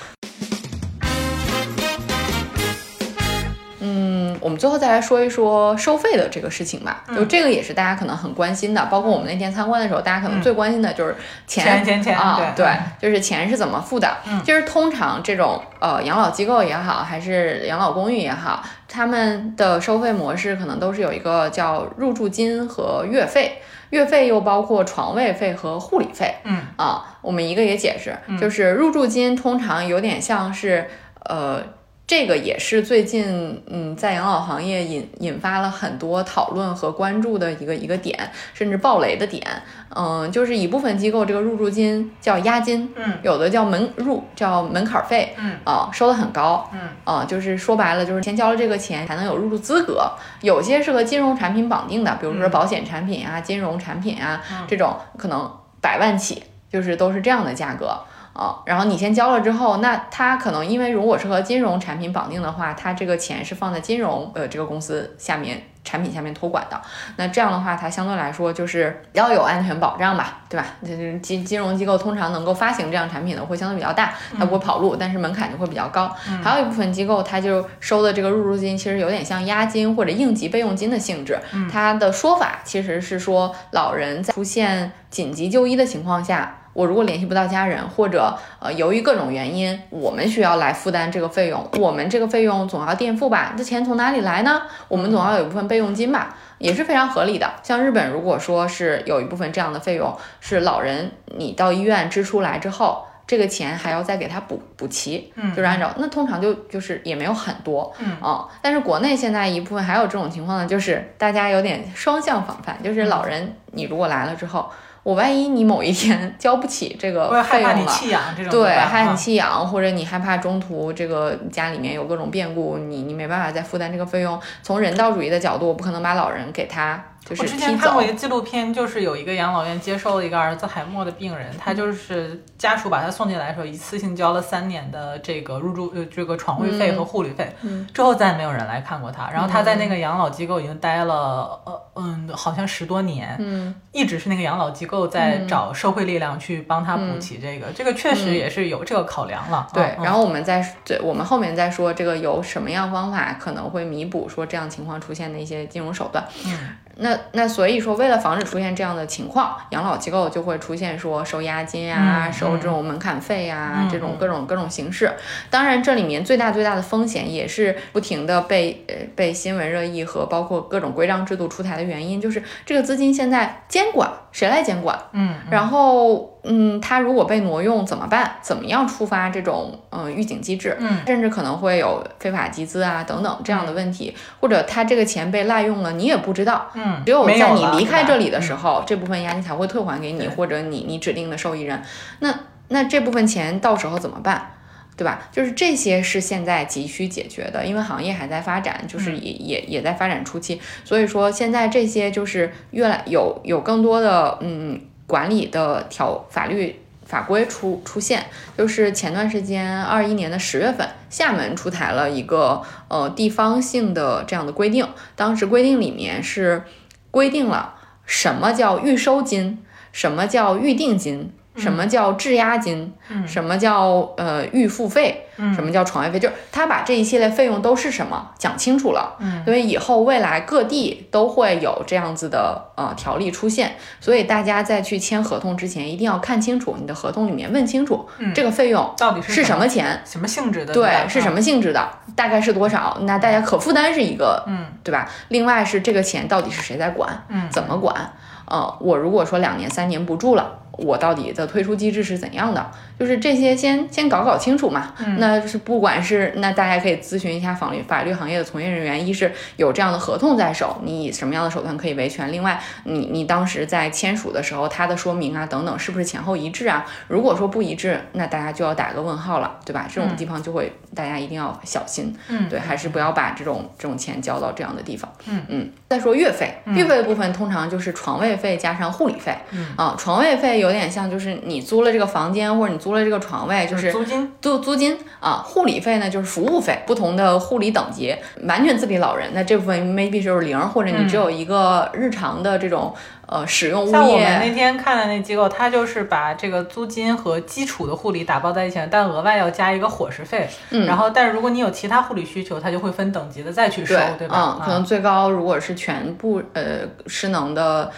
[4.40, 7.04] 我们最后再来说一说收费的这个事情吧。
[7.14, 11.14] 就这个也是大家可能很关心的，包括我们那天参观的时候，大家可能最关心的就是
[11.46, 12.66] 钱钱钱啊，对，
[13.00, 14.16] 就是钱是怎么付的。
[14.26, 23.60] 嗯，就是通常这种呃养老机构也好，还是养老公寓也好，他们的收费模式可能都是有一个叫入住金和月费，
[23.90, 26.36] 月费又包括床位费和护理费。
[26.44, 30.88] 嗯啊，我们一个也解释，就是入住金通常有点像是
[31.24, 31.62] 呃。
[32.10, 38.18] 这个也是最近，嗯，在养老行业引引发了很多讨论和关注的一个一个点，
[38.52, 39.46] 甚至爆雷的点。
[39.94, 50.10] 嗯，就是一部分机构这个入住金叫押金，嗯，有的叫门入叫门槛费，嗯啊，收的很高，嗯啊，就是说白了就是先交了这个钱才能有入住资格。
[50.40, 55.48] 有些是和金融产品绑定的，比如说保险产品啊、金融产品啊这种，可能
[55.80, 56.42] 百万起，
[56.72, 57.96] 就是都是这样的价格。
[58.32, 66.80] 啊，然后你先交了之后，那他可能因为如果是和金融产品绑定的话，他这个钱是放在金融呃这个公司下面产品下面托管的，
[67.16, 70.66] 那这样的话，它相对来说就是要有安全保障吧，对吧？
[70.82, 76.14] 就是金金融机构通常能够发行这样产品的会相对比较大，它不会跑路，但是门槛就会比较高。
[76.42, 81.38] 还有一部分机构，它就收的这个入住金其实有点像押金或者应急备用金的性质，
[81.70, 86.56] 它的说法其实是说老人在出现紧急就医的情况下。
[86.80, 93.52] 我如果联系不到家人，或者呃由于各种原因，我们需要来负担这个费用，我们这个费用总要垫付吧？
[93.54, 94.62] 这钱从哪里来呢？
[94.88, 97.46] 我们总要有一部分备用金吧，也是非常合理的。
[97.62, 103.04] 像日本，如果说是有一部分这样的费用是老人你到医院支出来之后。
[103.26, 114.68] 这个钱还要再给他补补齐，嗯，就是按照那通常就就是也没有很多，嗯啊，但是国内现在一部分还有这种情况呢，就是大家有点双向防范，就是老人你如果来了之后。
[115.02, 124.38] 我万一你某一天交不起这个 费用了，弃养这种对，害你弃养，或者你害怕中途这个家里面有各种变故，你你没办法再负担这个费用。
[124.62, 127.02] 从人道主义的角度，我不可能把老人给他。
[127.28, 137.54] 我之前看过一个纪录片，就是有一个养老院接收了一个阿兹海默的病人，他就是家属把他送进来的时候，一次性交了三年的这个入住呃这个床位费和护理费，
[137.94, 139.30] 之后再也没有人来看过他。
[139.30, 149.68] 然后他在那个养老机构已经待了呃嗯好像十多年，嗯，一直是那个养老机构在找社会力量去帮他补齐这个，这个确实也是有这个考量了。
[149.72, 156.26] 对，然后我们再对我们后面再说这个有什么样方法可能会弥补说这样情况出现的一些金融手段。
[156.44, 156.70] 嗯。
[157.02, 165.10] 那那所以说，为了防止出现这样的情况，养老机构就会出现说收押金啊，收这种门槛费啊，这种各种各种形式。
[165.48, 174.98] 当然，这里面最大最大的风险也是不停的被呃被新闻热议和包括各种规章制度出台的原因，就是这个资金现在监管谁来监管？
[175.12, 176.28] 嗯，然后。
[176.42, 178.36] 嗯，他如果被挪用怎么办？
[178.40, 180.74] 怎么样触发这种嗯预警机制？
[180.80, 186.66] 嗯，甚至可能会有非法集资啊等等这样的问题，或者他这个钱被滥用了，你也不知道。
[186.72, 191.82] 嗯，只有在你离开这里的时候，这部分押金才会退还给你，或者你你指定的受益人。
[192.20, 192.34] 那
[192.68, 194.52] 那这部分钱到时候怎么办？
[195.00, 195.28] 对吧？
[195.32, 204.80] 就是这些是现在急需解决的，因为行业还在发展，就是也也也在发展初期，所以说现在这些就是越来有有更多的嗯。
[205.10, 208.26] 管理的条法律法规出出现，
[208.56, 214.86] 就是前段时间二一年的十月份，厦门出台了一个呃地方性的这样的规定。
[215.16, 216.62] 当时规定里面是
[217.10, 217.74] 规定了
[218.06, 219.58] 什么叫预收金，
[219.90, 221.32] 什么叫预定金。
[221.56, 222.92] 什么叫质押金？
[223.26, 225.26] 什么叫呃预付费？
[225.54, 226.18] 什么叫床位费？
[226.18, 229.16] 就是他把这一系列费用都是什么讲清楚了。
[229.20, 233.76] 嗯，所以以后未来各地都会有这样子的呃条例出现。
[234.00, 240.00] 所以大家在去签合同之前，一定要看清楚你的合同里面问清楚，这个费用到底是什么钱？
[240.04, 240.74] 什么性质的？
[240.74, 241.88] 对，是什么性质的？
[242.14, 242.98] 大概是多少？
[243.02, 245.10] 那大家可负担是一个，嗯，对吧？
[245.28, 247.24] 另外是这个钱到底是谁在管？
[247.28, 248.12] 嗯，怎么管？
[248.46, 250.58] 呃，我如果说两年、三年不住了。
[250.80, 252.70] 我到底的退出机制是怎样的？
[252.98, 254.92] 就是这些先先搞搞清楚嘛。
[255.18, 262.30] 那是不管是那大家可以咨询一下法律法律行业的从业人员，一是有这样的合同在手，你以什么样的手段可以维权？
[262.30, 266.84] 另外，你你当时在签署的时候，他的说明啊等等是不是前后一致啊？
[267.08, 269.86] 如果说不一致，那大家就要打个问号了，对吧？
[269.92, 272.14] 这种地方就会大家一定要小心。
[272.28, 275.10] 嗯，对，还是不要把这种这种钱交到这样的地方。
[275.26, 275.70] 嗯嗯。
[275.88, 279.34] 再说月费，月费的部分通常就是床位费加上护理费。
[279.50, 281.30] 嗯啊，床位费有点像就是。
[281.42, 285.42] 你租了这个房间，或者你租了这个床位，就是租金，租租金啊。
[285.44, 288.14] 护理费呢，就是服务费，不同的护理等级。
[288.44, 292.94] 完全自理老人，那这部分 maybe 就是零，或者你只有一个日常的这种
[293.26, 293.92] 呃使用物业。
[293.92, 300.48] 像我们那天看的那机构，它就是把这个租金和基础的护理打包在一起，但额外要加一个伙食费。
[300.70, 304.58] 嗯，然后，但是如果你有其他护理需求，它就会分等级的再去收，对吧？
[304.58, 307.90] 嗯，可能最高如果是全部呃失能的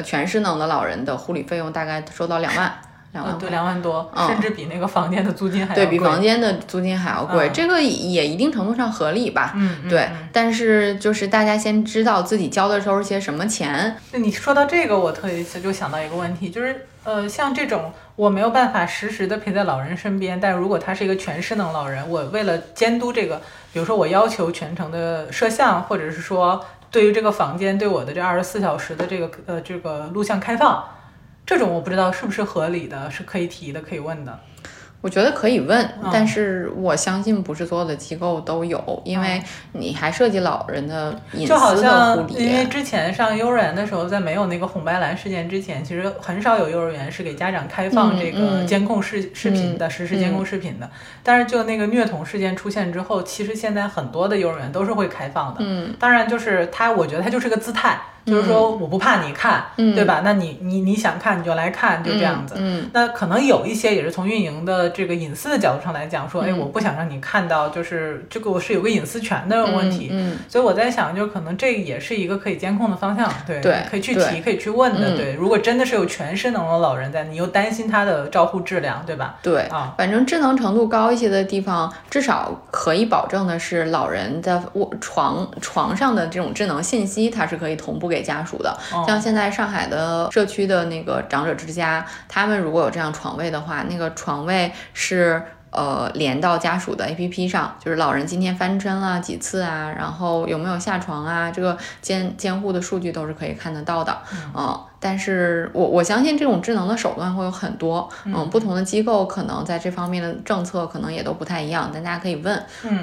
[0.00, 2.72] 呃全失能的老人的护理费用，大概收到两万。
[3.12, 9.52] 两万对，两万多，甚至比那个房间的租金还对比房间的租金还要贵，这个也一定程度上合理吧？
[9.56, 10.08] 嗯，对。
[10.32, 13.96] 但是就是大家先知道自己交的都是些什么钱。
[14.12, 23.42] 那你说到这个，我特意就想到一个问题，就是呃，像这种我没有办法实时的陪在老人身边，但如果他是一个全失能老人，我为了监督这个，
[23.72, 30.84] 比如说我要求全程的摄像，或者是说对于这个房间对我的这二十四小时的这个呃这个录像开放。
[31.46, 34.38] 这种我不知道是不是合理的，是可以提的，可以问的。
[35.02, 39.42] 我觉得可以问，但是我相信不是所有的机构都有，因为
[39.72, 42.34] 你还涉及老人的隐私的护理。
[42.34, 50.90] 因为之前上幼儿园的时候，在没有那个红白蓝事件之前，其实很少有幼儿园是给家长开放这个监控视视频的，实时监控视频的。
[51.22, 55.60] 但是就那个虐童事件出现之后，其实现在很多的幼儿园都是会开放的。
[55.60, 57.98] 嗯，当然就是它，我觉得它就是个姿态。
[58.26, 60.20] 就是说，我不怕你看，对吧？
[60.24, 62.54] 那你你你想看你就来看，就这样子。
[62.58, 70.10] 嗯，那可能有一些也是从运营的这个隐私的角度上来讲，说，哎，我不想让你看到，就是这个我是有个隐私权的问题。
[70.12, 75.16] 嗯，所以我在想，就可能这也是一个可以监控的方向，对，对，可以去提，可以去问的。
[75.16, 79.36] 对，如果真的是有全失能的老人在，你又担心他的照护质量，对吧？
[79.42, 88.09] 对啊，反正智能程度高一些的地方，至少可以保证的是，老人的卧床床上的这种智能信息，它是可以同步。
[88.10, 88.76] 给家属的。
[88.92, 95.42] 哦像现在上海的社区的那个长者之家，他们如果有这样床位的话，那个床位是。
[95.70, 104.18] 呃，连到家属的 APP 上，就是老人今天翻身了几次啊，然后有没有下床啊，这个监监护的数据都是可以看得到的。
[104.54, 112.60] 嗯，但是我我相信这种智能的手段会有很多，嗯，不同的机构可能在这方面的政策可能也都不太一样，大家可以问。
[112.82, 113.00] 嗯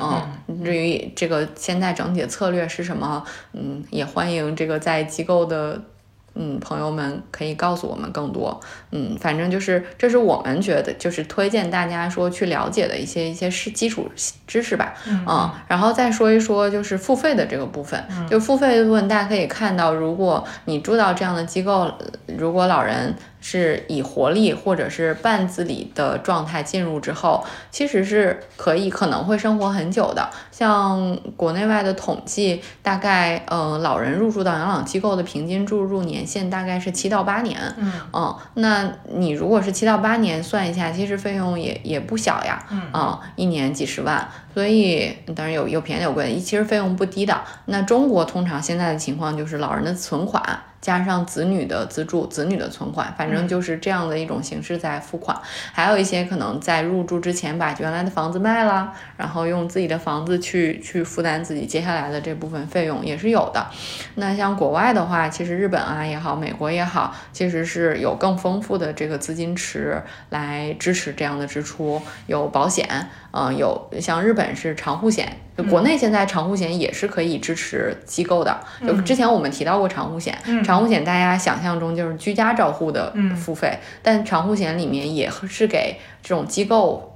[0.47, 5.81] 嗯，至于这个现在整体的策略是什么，嗯，也欢迎这个在机构的。
[6.37, 8.59] 嗯，朋友们可以告诉我们更多。
[8.91, 14.09] 嗯，反正就是这是我们觉得就是推荐大家说去了解的一些一些是基础
[14.45, 14.93] 知识吧。
[15.07, 18.01] 嗯然后再说一说就是付费的这个部分。
[18.09, 21.91] 嗯就付费的部分，大家可以看到，如果你住到这样的机构，
[22.37, 30.29] 如果老人是以活力或者是半自理的状态进入之后，其实是可以可能会生活很久的。
[30.51, 37.59] 像国内外的统计，大概呃老人入住到养老机构的平均住入年限大概是七到八年。
[37.77, 42.65] 嗯那你如果是七到八年算一下，其实费用也也不小呀。
[42.71, 47.39] 嗯一年几十万，所以当然有有便宜有贵的，其实费用不低的。
[47.65, 50.41] 那中国通常现在的情况就是老人的存款
[50.87, 55.37] 加上子女的资助、子女的存款，反正就是这样的一种形式在付款。
[55.73, 63.67] 还有一些可能在入住之前把原来的房子卖了，然后用自己的房子去去负担自己接下来的这部分费用也是有的。
[64.15, 78.59] 那像国外的话，其实日本啊也好，美国也好，其实是有更丰富的这个资金池来支持这样的支出，有保险，嗯、有像日本是长户险，就国内现在长户险也是可以支持机构的。
[78.81, 87.13] 就之前我们提到过长户险，长户险大家想象中就是居家照护的付费，但长户险里面也是给这种机构。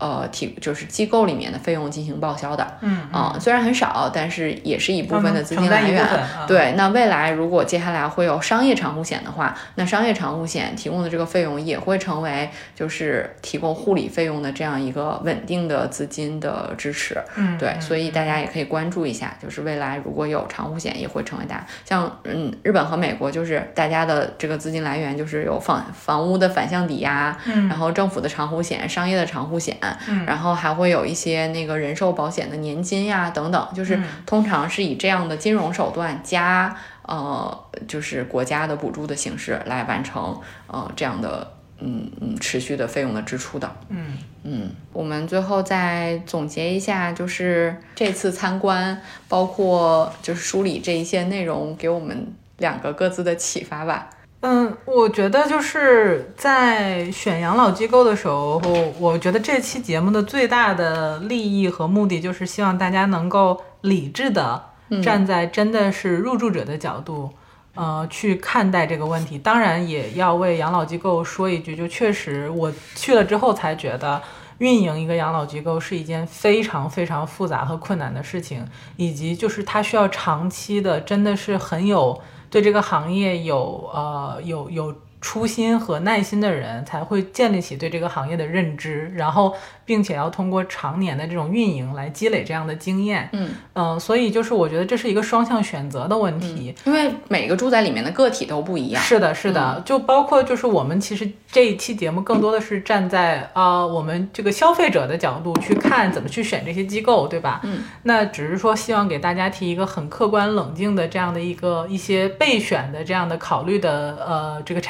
[0.00, 6.04] 呃，提就是机构里面的费用进行报销的，嗯啊、虽然很少，但是也是一部分的资金来源。
[6.46, 17.16] 对，那未来如果接下来会有商业长护险的话，那商业长护险提供的这个费用也会成为就是提供护理费用的这样一个稳定的资金的支持。
[17.36, 29.76] 嗯对，所以大家也可以关注一下，就是未来如果有长护险，也会成为大像嗯日本和美国，就是大家的这个资金来源就是有房房屋的反向抵押，嗯然后政府的长护险、商业的长护险，
[30.08, 43.76] 嗯然后还会有一些那个人寿保险的年金呀等等，就是嗯通常是以这样的金融手段加呃就是国家的补助的形式来完成呃这样的嗯嗯持续的费用的支出的。
[43.88, 54.08] 嗯嗯，我们最后再总结一下，就是这次参观，包括就是梳理这一些内容，给我们两个各自的启发吧。
[54.40, 58.60] 嗯，我觉得就是在选养老机构的时候，
[58.98, 64.62] 我觉得这期节目的最大的利益和目的就是希望大家能够理智的
[65.02, 67.30] 站在真的是入住者的角度。
[67.76, 74.20] 呃，去看待这个问题，当然也要为养老机构说一句，就确实我去了之后才觉得，
[74.58, 78.66] 运营一个养老机构是一件非常非常复杂和困难的事情，
[78.96, 82.20] 以及就是它需要长期的，真的是很有
[82.50, 89.54] 对这个行业有呃有有初心和耐心的人，才会建立起对这个行业的认知，然后
[89.84, 93.28] 并且要通过常年的这种运营来积累这样的经验。
[93.32, 96.74] 嗯嗯、所以就是我觉得这是一个双向选择的问题。
[96.84, 99.02] 因为每个住在里面的个体都不一样。
[99.02, 107.60] 是的，是的，就包括就是我们其实这一期节目更多的是站在啊、呃我们这个消费者的角度去看怎么去选这些机构，对吧？
[107.64, 114.80] 嗯，那只是说希望给大家提一个很客观冷静的这样的一个一些备选的这样的考虑的呃这个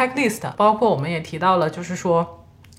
[0.57, 2.37] 包括我们也提到了，就是说。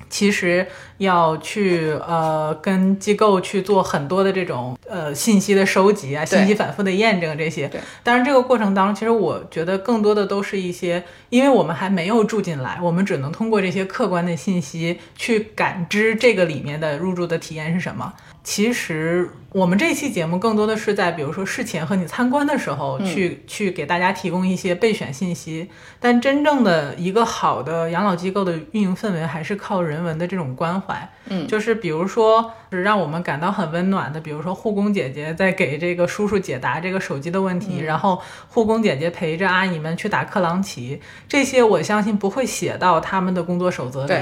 [0.09, 0.67] 其实
[1.01, 7.67] 要去呃跟机构去做很多的这种呃信息的收集啊，信息反复的验证这些。
[7.67, 18.13] 对，当然这个过程当中，其实我觉得更多的都是一些，因为我们还没有住进来，我们只能通过这些客观的信息去感知这个里面的入住的体验是什么。
[18.43, 30.90] 其实我们这期节目更多的是在比如说事前和你参观的时候去、去给大家提供一些备选信息，但真正的一个好的养老机构的运营氛围还是靠人文的这种关怀。
[31.29, 44.13] 嗯就是比如说，是让我们感到很温暖的，比如说护工姐姐在给这个叔叔解答这个手机的问题，然后护工姐姐陪着阿姨们去打克朗棋，这些我相信不会写到他们的工作守则里。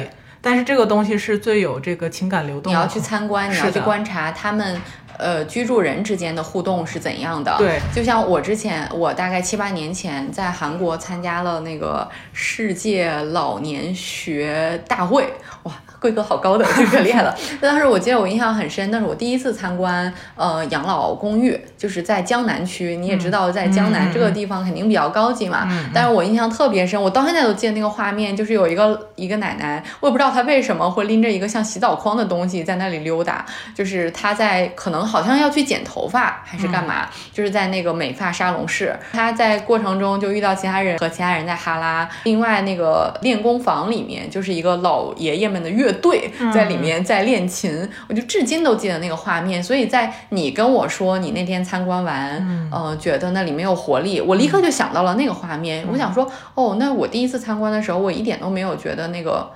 [0.41, 2.77] 但是这个东西是最有这个情感流动的。
[2.77, 4.79] 你要去参观，你要去观察他们
[5.19, 7.55] 呃居住人之间的互动是怎样的。
[7.57, 15.73] 对，就像我之前，我大概七八年前在韩国参加了那个世界老年学大会，哇。
[16.01, 17.35] 规格好高的，就可厉害了。
[17.59, 22.95] 当时我记得我印象很深，那是我第一次参观呃养老公寓，就是在江南区。
[22.95, 25.67] 你也知道，在江南这个地方肯定比较高级嘛。
[25.93, 33.45] 但是我印象特别深，我到现在都记得那个画面，就是有一个一个奶奶，我也不知道她为什么会拎着一个像洗澡筐的东西在那里溜达，
[33.75, 38.97] 就是她在可能好像要去剪头发还是干嘛，就是在那个美发沙龙室。
[39.11, 42.09] 他在过程中就遇到其他人和其他人在哈拉。
[42.23, 45.89] 另外那个练功房里面就是一个老爷爷们的乐。
[45.89, 49.63] 乐队在里面在练琴，我就至今都记得那个画面。
[49.63, 55.83] 所以在你跟我说你那天参观完，呃，觉得那里没有活力，我立刻就想到了那个画面。
[55.91, 59.51] 我想说，哦，那我第一次参观的时候，我一点都没有觉得那个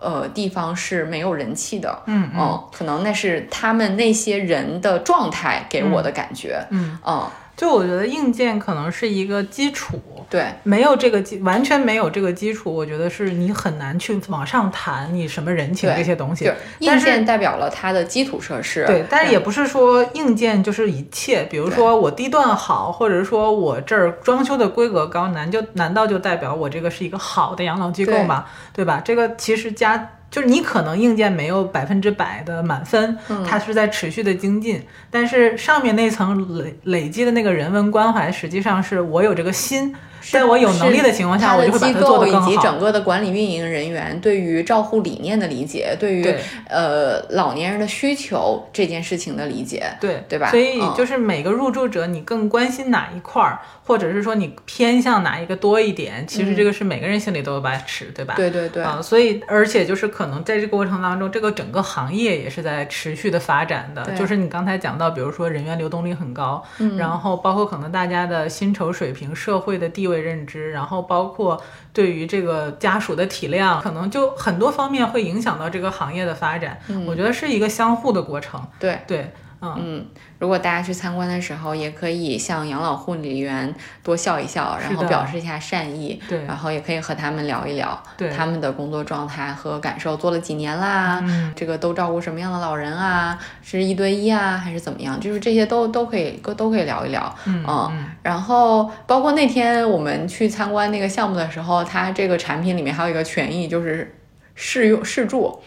[0.00, 2.02] 呃地方是没有人气的。
[2.06, 6.64] 嗯嗯，可能那是他们那些人的状态给我的感觉。
[6.70, 7.26] 嗯嗯。
[7.60, 10.00] 就我觉得硬件可能是一个基础，
[10.30, 16.50] 对，没有这个基，完全没有这个基础，我觉得是你很难去往上谈你什么人情这些东西。
[16.78, 21.44] 硬件代表了它的基础设施，对，但是也不是说硬件就是一切。
[21.50, 28.46] 比如说我地段好，或者说我这儿装修的规格高，难就难道就代表我这个是一个好的养老机构吗？
[28.72, 29.02] 对吧？
[29.04, 30.12] 这个其实加。
[30.30, 39.94] 就是你可能硬件没有百分之百的满分，它是在持续的精进，但是上面那层累累积的那个人文关怀，实际上是我有这个心。
[40.20, 42.50] 在我有能力的情况下，我就会把它做得更好。
[42.50, 46.34] 以及整个的管理运营人员对于照护理念的理解，对于
[46.68, 50.50] 呃老年人的需求这件事情的理解，对对吧？
[50.50, 58.34] 所以就是每个入住者，你更关心哪一块儿，或者是说你偏向哪一个多一点，其实这个是每个人心里都有把尺，对吧？
[58.36, 58.82] 对对对。
[58.82, 64.04] 啊，所以而且就是可能在这个过程当中，这个整个行业也是在持续的发展的。
[64.18, 66.62] 就是你刚才讲到，比如说人员流动率很高，
[66.98, 70.09] 然后包括可能大家的薪酬水平、社会的地位。
[70.18, 76.80] 认知，然后包括对于这个家属的体谅，可能就很多方面会影响到这个行业的发展。
[77.06, 78.60] 我觉得是一个相互的过程。
[78.78, 79.30] 对对。
[79.62, 80.06] 嗯，
[80.38, 86.18] 如果大家去参观的时候，也可以向养老护理员多笑一笑，然后表示一下善意。
[86.28, 91.22] 对，然后也可以和他们聊一聊，对他们的工作状态和感受，做了几年啦，
[91.54, 93.38] 这个都照顾什么样的老人啊？
[93.62, 95.20] 是一对一啊，还是怎么样？
[95.20, 97.34] 就是这些都都可以都都可以聊一聊。
[97.44, 98.06] 嗯嗯。
[98.22, 104.16] 然后包括那天我们去参观那个项目的时候，它这个产品里面还有一个权益就是。
[104.62, 105.58] 试用试住，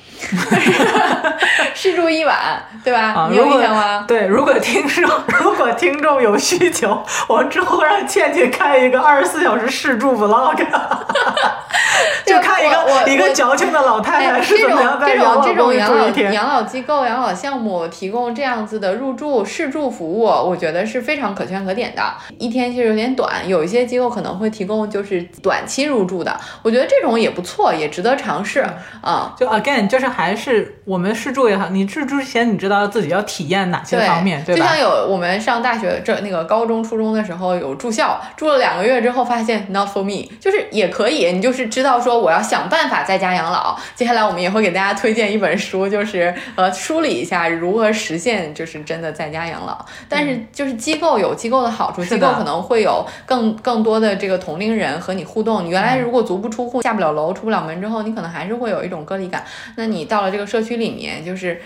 [1.73, 3.27] 试住一晚，对吧？
[3.31, 4.05] 你有印象吗？
[4.07, 10.55] 对，如果听众 如果听众有需求，我之后让倩倩开一个二十四小时试住 vlog，
[12.23, 22.03] 就看一个一个矫情的老太太是怎么样在养老这种养老养老机构、养老项目提供这样子的入住试住服务，我觉得是非常可圈可点的。
[22.37, 28.63] 一天其实有点短，有一些机构可能会提供就是短期入住的，我觉得这种也不错，也值得尝试。
[29.01, 34.61] 啊，就 again，就是还是我们试住也好，你试住之前你知道自己要体验哪些方面，对吧？
[34.61, 43.77] 就像有我们上大学这那个高中、初中的时候有住校，住了两个月之后发现 not for me，就是也可以，你就是知道说我要想办法在家养老。
[43.95, 49.83] 接下来我们也会给大家推荐一本书，就是呃梳理一下如何实现就是真的在家养老。
[50.09, 55.65] 但是就是机构有机构的好处，机构可能会有更更多的这个同龄人和你互动。
[55.65, 58.62] 你原来如果足不出户、下不了楼、出不了门之后，你可能还是会。
[58.67, 59.43] 有一种隔离感，
[59.75, 61.61] 那你到了这个社区里面，就是，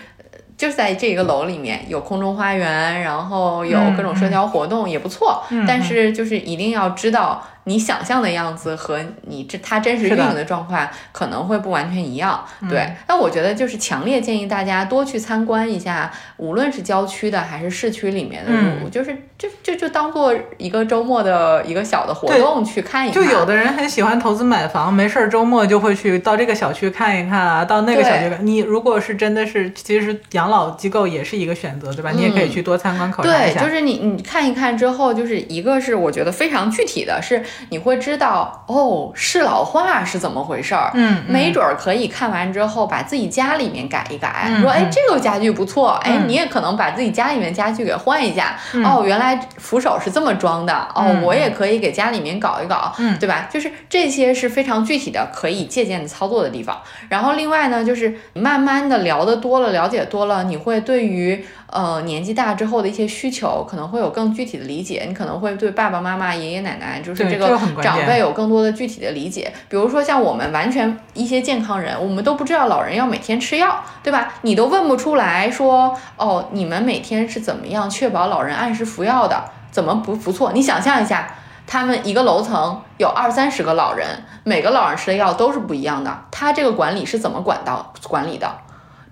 [0.58, 5.44] 就在这个楼里面有空中花园，然后有各种社交活动，也不错。
[5.68, 7.46] 但是就是一定要知道。
[7.68, 12.90] 你想象的样子和你这它真实运营的状况可能会不完全一样，对。
[13.10, 23.24] 那我觉得就是强烈建议大家多去参观一下，无论是郊区的还是市区里面的路，就是就就就当做一个周末的一个小的活动去看一看。
[23.24, 28.40] 就有的人很喜欢投资买房，没事儿周末就会去到这个小区看一看啊，到那个小区看。
[28.46, 32.12] 你如果是真的是，其实养老机构也是一个选择，对吧？
[32.12, 33.60] 你也可以去多参观考察一下。
[33.60, 37.44] 对，就是你你看一看之后，就是一个是我觉得非常具体的是。
[37.70, 40.90] 你会知道哦，适老化是怎么回事儿？
[40.96, 48.58] 嗯，没准儿可以看完之后把自己家里面改一改，说哎这个家具不错，哎你也可能把自己家里面家具给换一下。
[48.84, 49.27] 哦，原来
[49.58, 53.48] 扶手是这么装的，哦我也可以给家里面搞一搞，嗯，对吧？
[53.52, 56.82] 就是这些是非常具体的可以借鉴的操作的地方。
[57.10, 65.06] 然后另外呢，就是慢慢的聊的多了，了解多了，你会对于呃年纪大之后的一些需求，可能会有更具体的理解。
[65.08, 69.52] 你可能会对爸爸妈妈、爷爷奶奶，就是这个长辈有更多的具体的理解。
[69.70, 74.34] 比如说像我们完全一些健康人，我们都不知道老人要每天吃药，对吧？
[74.42, 79.44] 你都问不出来说，哦，你们每天是怎么样确保老人按时服药的？
[79.70, 80.54] 怎么不不错？
[80.54, 81.28] 你想象一下，
[81.68, 84.08] 他们一个楼层有二三十个老人，
[84.44, 88.50] 每个老人吃的药都是不一样的，他这个管理是怎么管到管理的？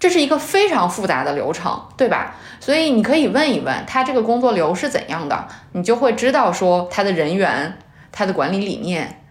[0.06, 2.36] 这是一个非常复杂的流程，对吧？
[2.60, 7.76] 所以你可以问一问他这个工作流是怎样的，你就会知道说他的人员、
[8.12, 9.25] 他的管理理念，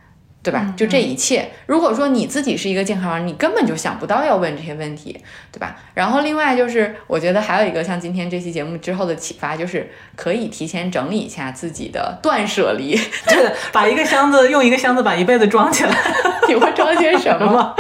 [0.45, 0.73] 对吧？
[0.77, 1.51] 就这一切。
[1.67, 5.19] 如果说你自己是一个健康人，你根本就想不到要问这些问题，
[5.51, 5.75] 对吧？
[5.95, 12.95] 然后另外就是，我觉得还有一个像今天这期节目之后的启发，就是可以提前整理一下自己的断舍离，
[13.27, 15.95] 对的，把一个箱子用一个箱子把一辈子装起来。
[16.47, 17.47] 你会装些什么？
[17.47, 17.75] 什么？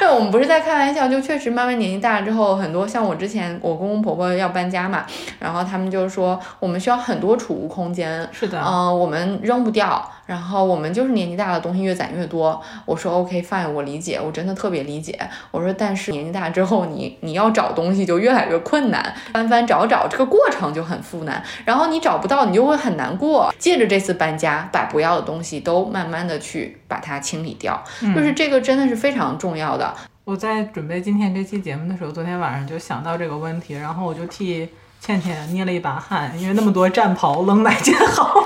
[0.00, 5.06] 对，我们不是在开玩笑，就确实慢慢年纪大了之后，很多像我之前我公公婆婆要搬家嘛，
[5.38, 12.60] 然后他们就说我们需要很多储物空间，是的，嗯、我们扔不掉，然后我们就是年纪大了，东西越攒越多。
[12.84, 15.16] 我说 OK fine，我理解，我真的特别理解。
[15.50, 23.54] 我说但是年纪大之后，你你要找东西就越来越困难，翻翻找找，这个过程就很复难，然后你找不到，你就会很难过。
[23.58, 27.82] 借着这次搬家，把不要的东西都慢慢的去把它清理掉，
[28.14, 29.94] 就是这个真的是非常重要的。
[30.24, 34.68] 我在准备今天这期节目的时候，昨天晚上就想到这个问题，然后我就替
[35.00, 38.42] 倩倩捏了一把汗，因为那么多战袍，扔哪件好？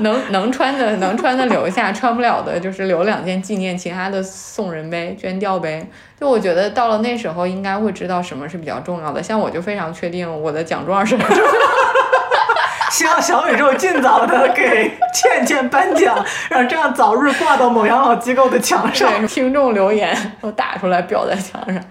[0.02, 5.86] 能能穿的能穿的留下，穿不了的就是留两件纪念，其他的送人呗，捐掉呗。
[6.18, 9.22] 就我觉得到了那时候，应该会知道什么是比较重要的。
[9.22, 11.58] 像我就非常确定我的奖状是什么重要的。
[12.90, 19.26] 希望小宇宙尽早的给倩倩颁奖，让这样早日挂到某养老机构的墙上。
[19.26, 21.82] 听众留言都打出来裱在墙上。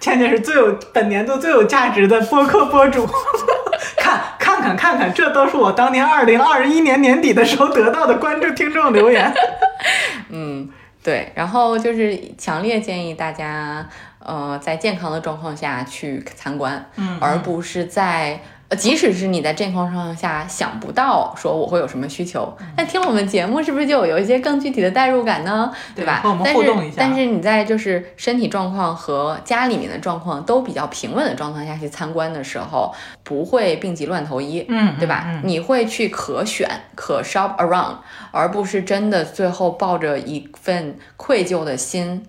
[0.00, 3.08] 倩倩是最有本年度最有价值的播客博主。
[3.96, 4.20] 看
[4.62, 9.32] 看看看看，这都是我当年二零二一年年底的时候得到的关注听众留言。
[10.30, 10.68] 嗯，
[11.02, 11.32] 对。
[11.34, 13.86] 然后就是强烈建议大家，
[14.18, 18.40] 呃，在健康的状况下去参观，嗯而不是在。
[18.72, 25.70] 呃即使是你在健康状况下想不到说我会有什么需求，那听了我们节目是不是就有一些更具体的代入感呢？
[25.94, 26.22] 对吧？
[26.24, 35.24] 我们但是互动一下但是你在就是身体状况和家里面的状况都比较平稳的状况下去参观的时候，不会病急乱投医，嗯对吧？
[35.26, 37.96] 嗯嗯你会去可选可 shop around，
[38.30, 42.24] 而不是真的最后抱着一份愧疚的心，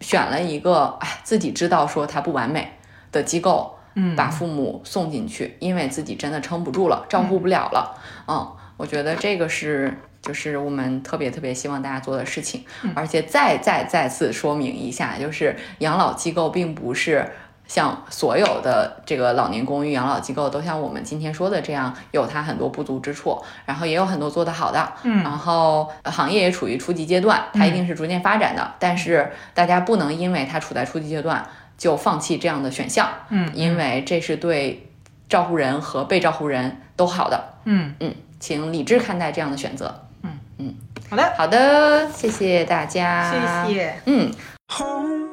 [0.00, 2.72] 选了一个哎自己知道说它不完美
[3.12, 7.98] 的机构，嗯把父母送进去，因为自己真的撑不住了，照顾不了了。
[8.28, 8.46] 嗯，
[8.76, 9.96] 我觉得这个是。
[10.22, 12.62] 就是我们特别特别希望大家做的事情，
[12.94, 17.26] 而且再再再次说明一下，就是养老机构并不是
[17.66, 31.42] 像所有的这个老年公寓、养老机构都像我们今天说的这样，有它很多不足之处，然后也有很多做得好的，嗯然后呃行业也处于初级阶段，它一定是逐渐发展的，但是大家不能因为它处在初级阶段
[31.80, 34.86] 就放弃这样的选项，嗯因为这是对
[35.30, 40.06] 照护人和被照护人都好的，嗯，嗯，请理智看待这样的选择。
[40.22, 40.74] 嗯嗯
[41.08, 43.94] 好的，好的，谢谢大家，谢谢。
[44.04, 44.30] 嗯。
[44.68, 45.26] home,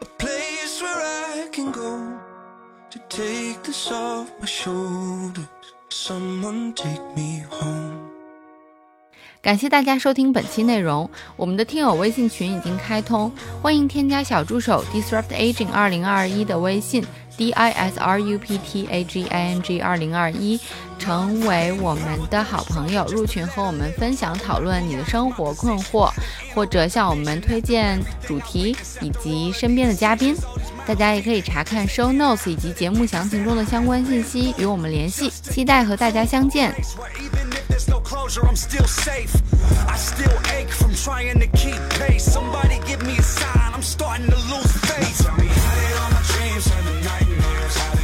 [0.00, 1.98] a place where I can go
[2.90, 5.48] to take this off my shoulders.
[5.90, 8.13] Someone take me home.
[9.44, 13.30] 感谢大家收听本期内容，我们的听友微信群已经开通，
[13.60, 17.04] 欢迎添加小助手 Disrupt Aging 二零二一的微信
[17.36, 20.58] D I S R U P T A G I N G 二零二一，
[20.98, 26.08] 成为我们的好朋友，入群和我们分享讨论你的生活困惑，
[26.54, 30.34] 或者向我们推荐主题以及身边的嘉宾。
[30.86, 36.74] 大家也可以查看 show notes 以及节目详情中的相关信息与我们联系，期待和大家相见。
[42.18, 45.26] Somebody give me a sign, I'm starting to lose faith.
[45.26, 48.03] How did all my dreams to nightmares?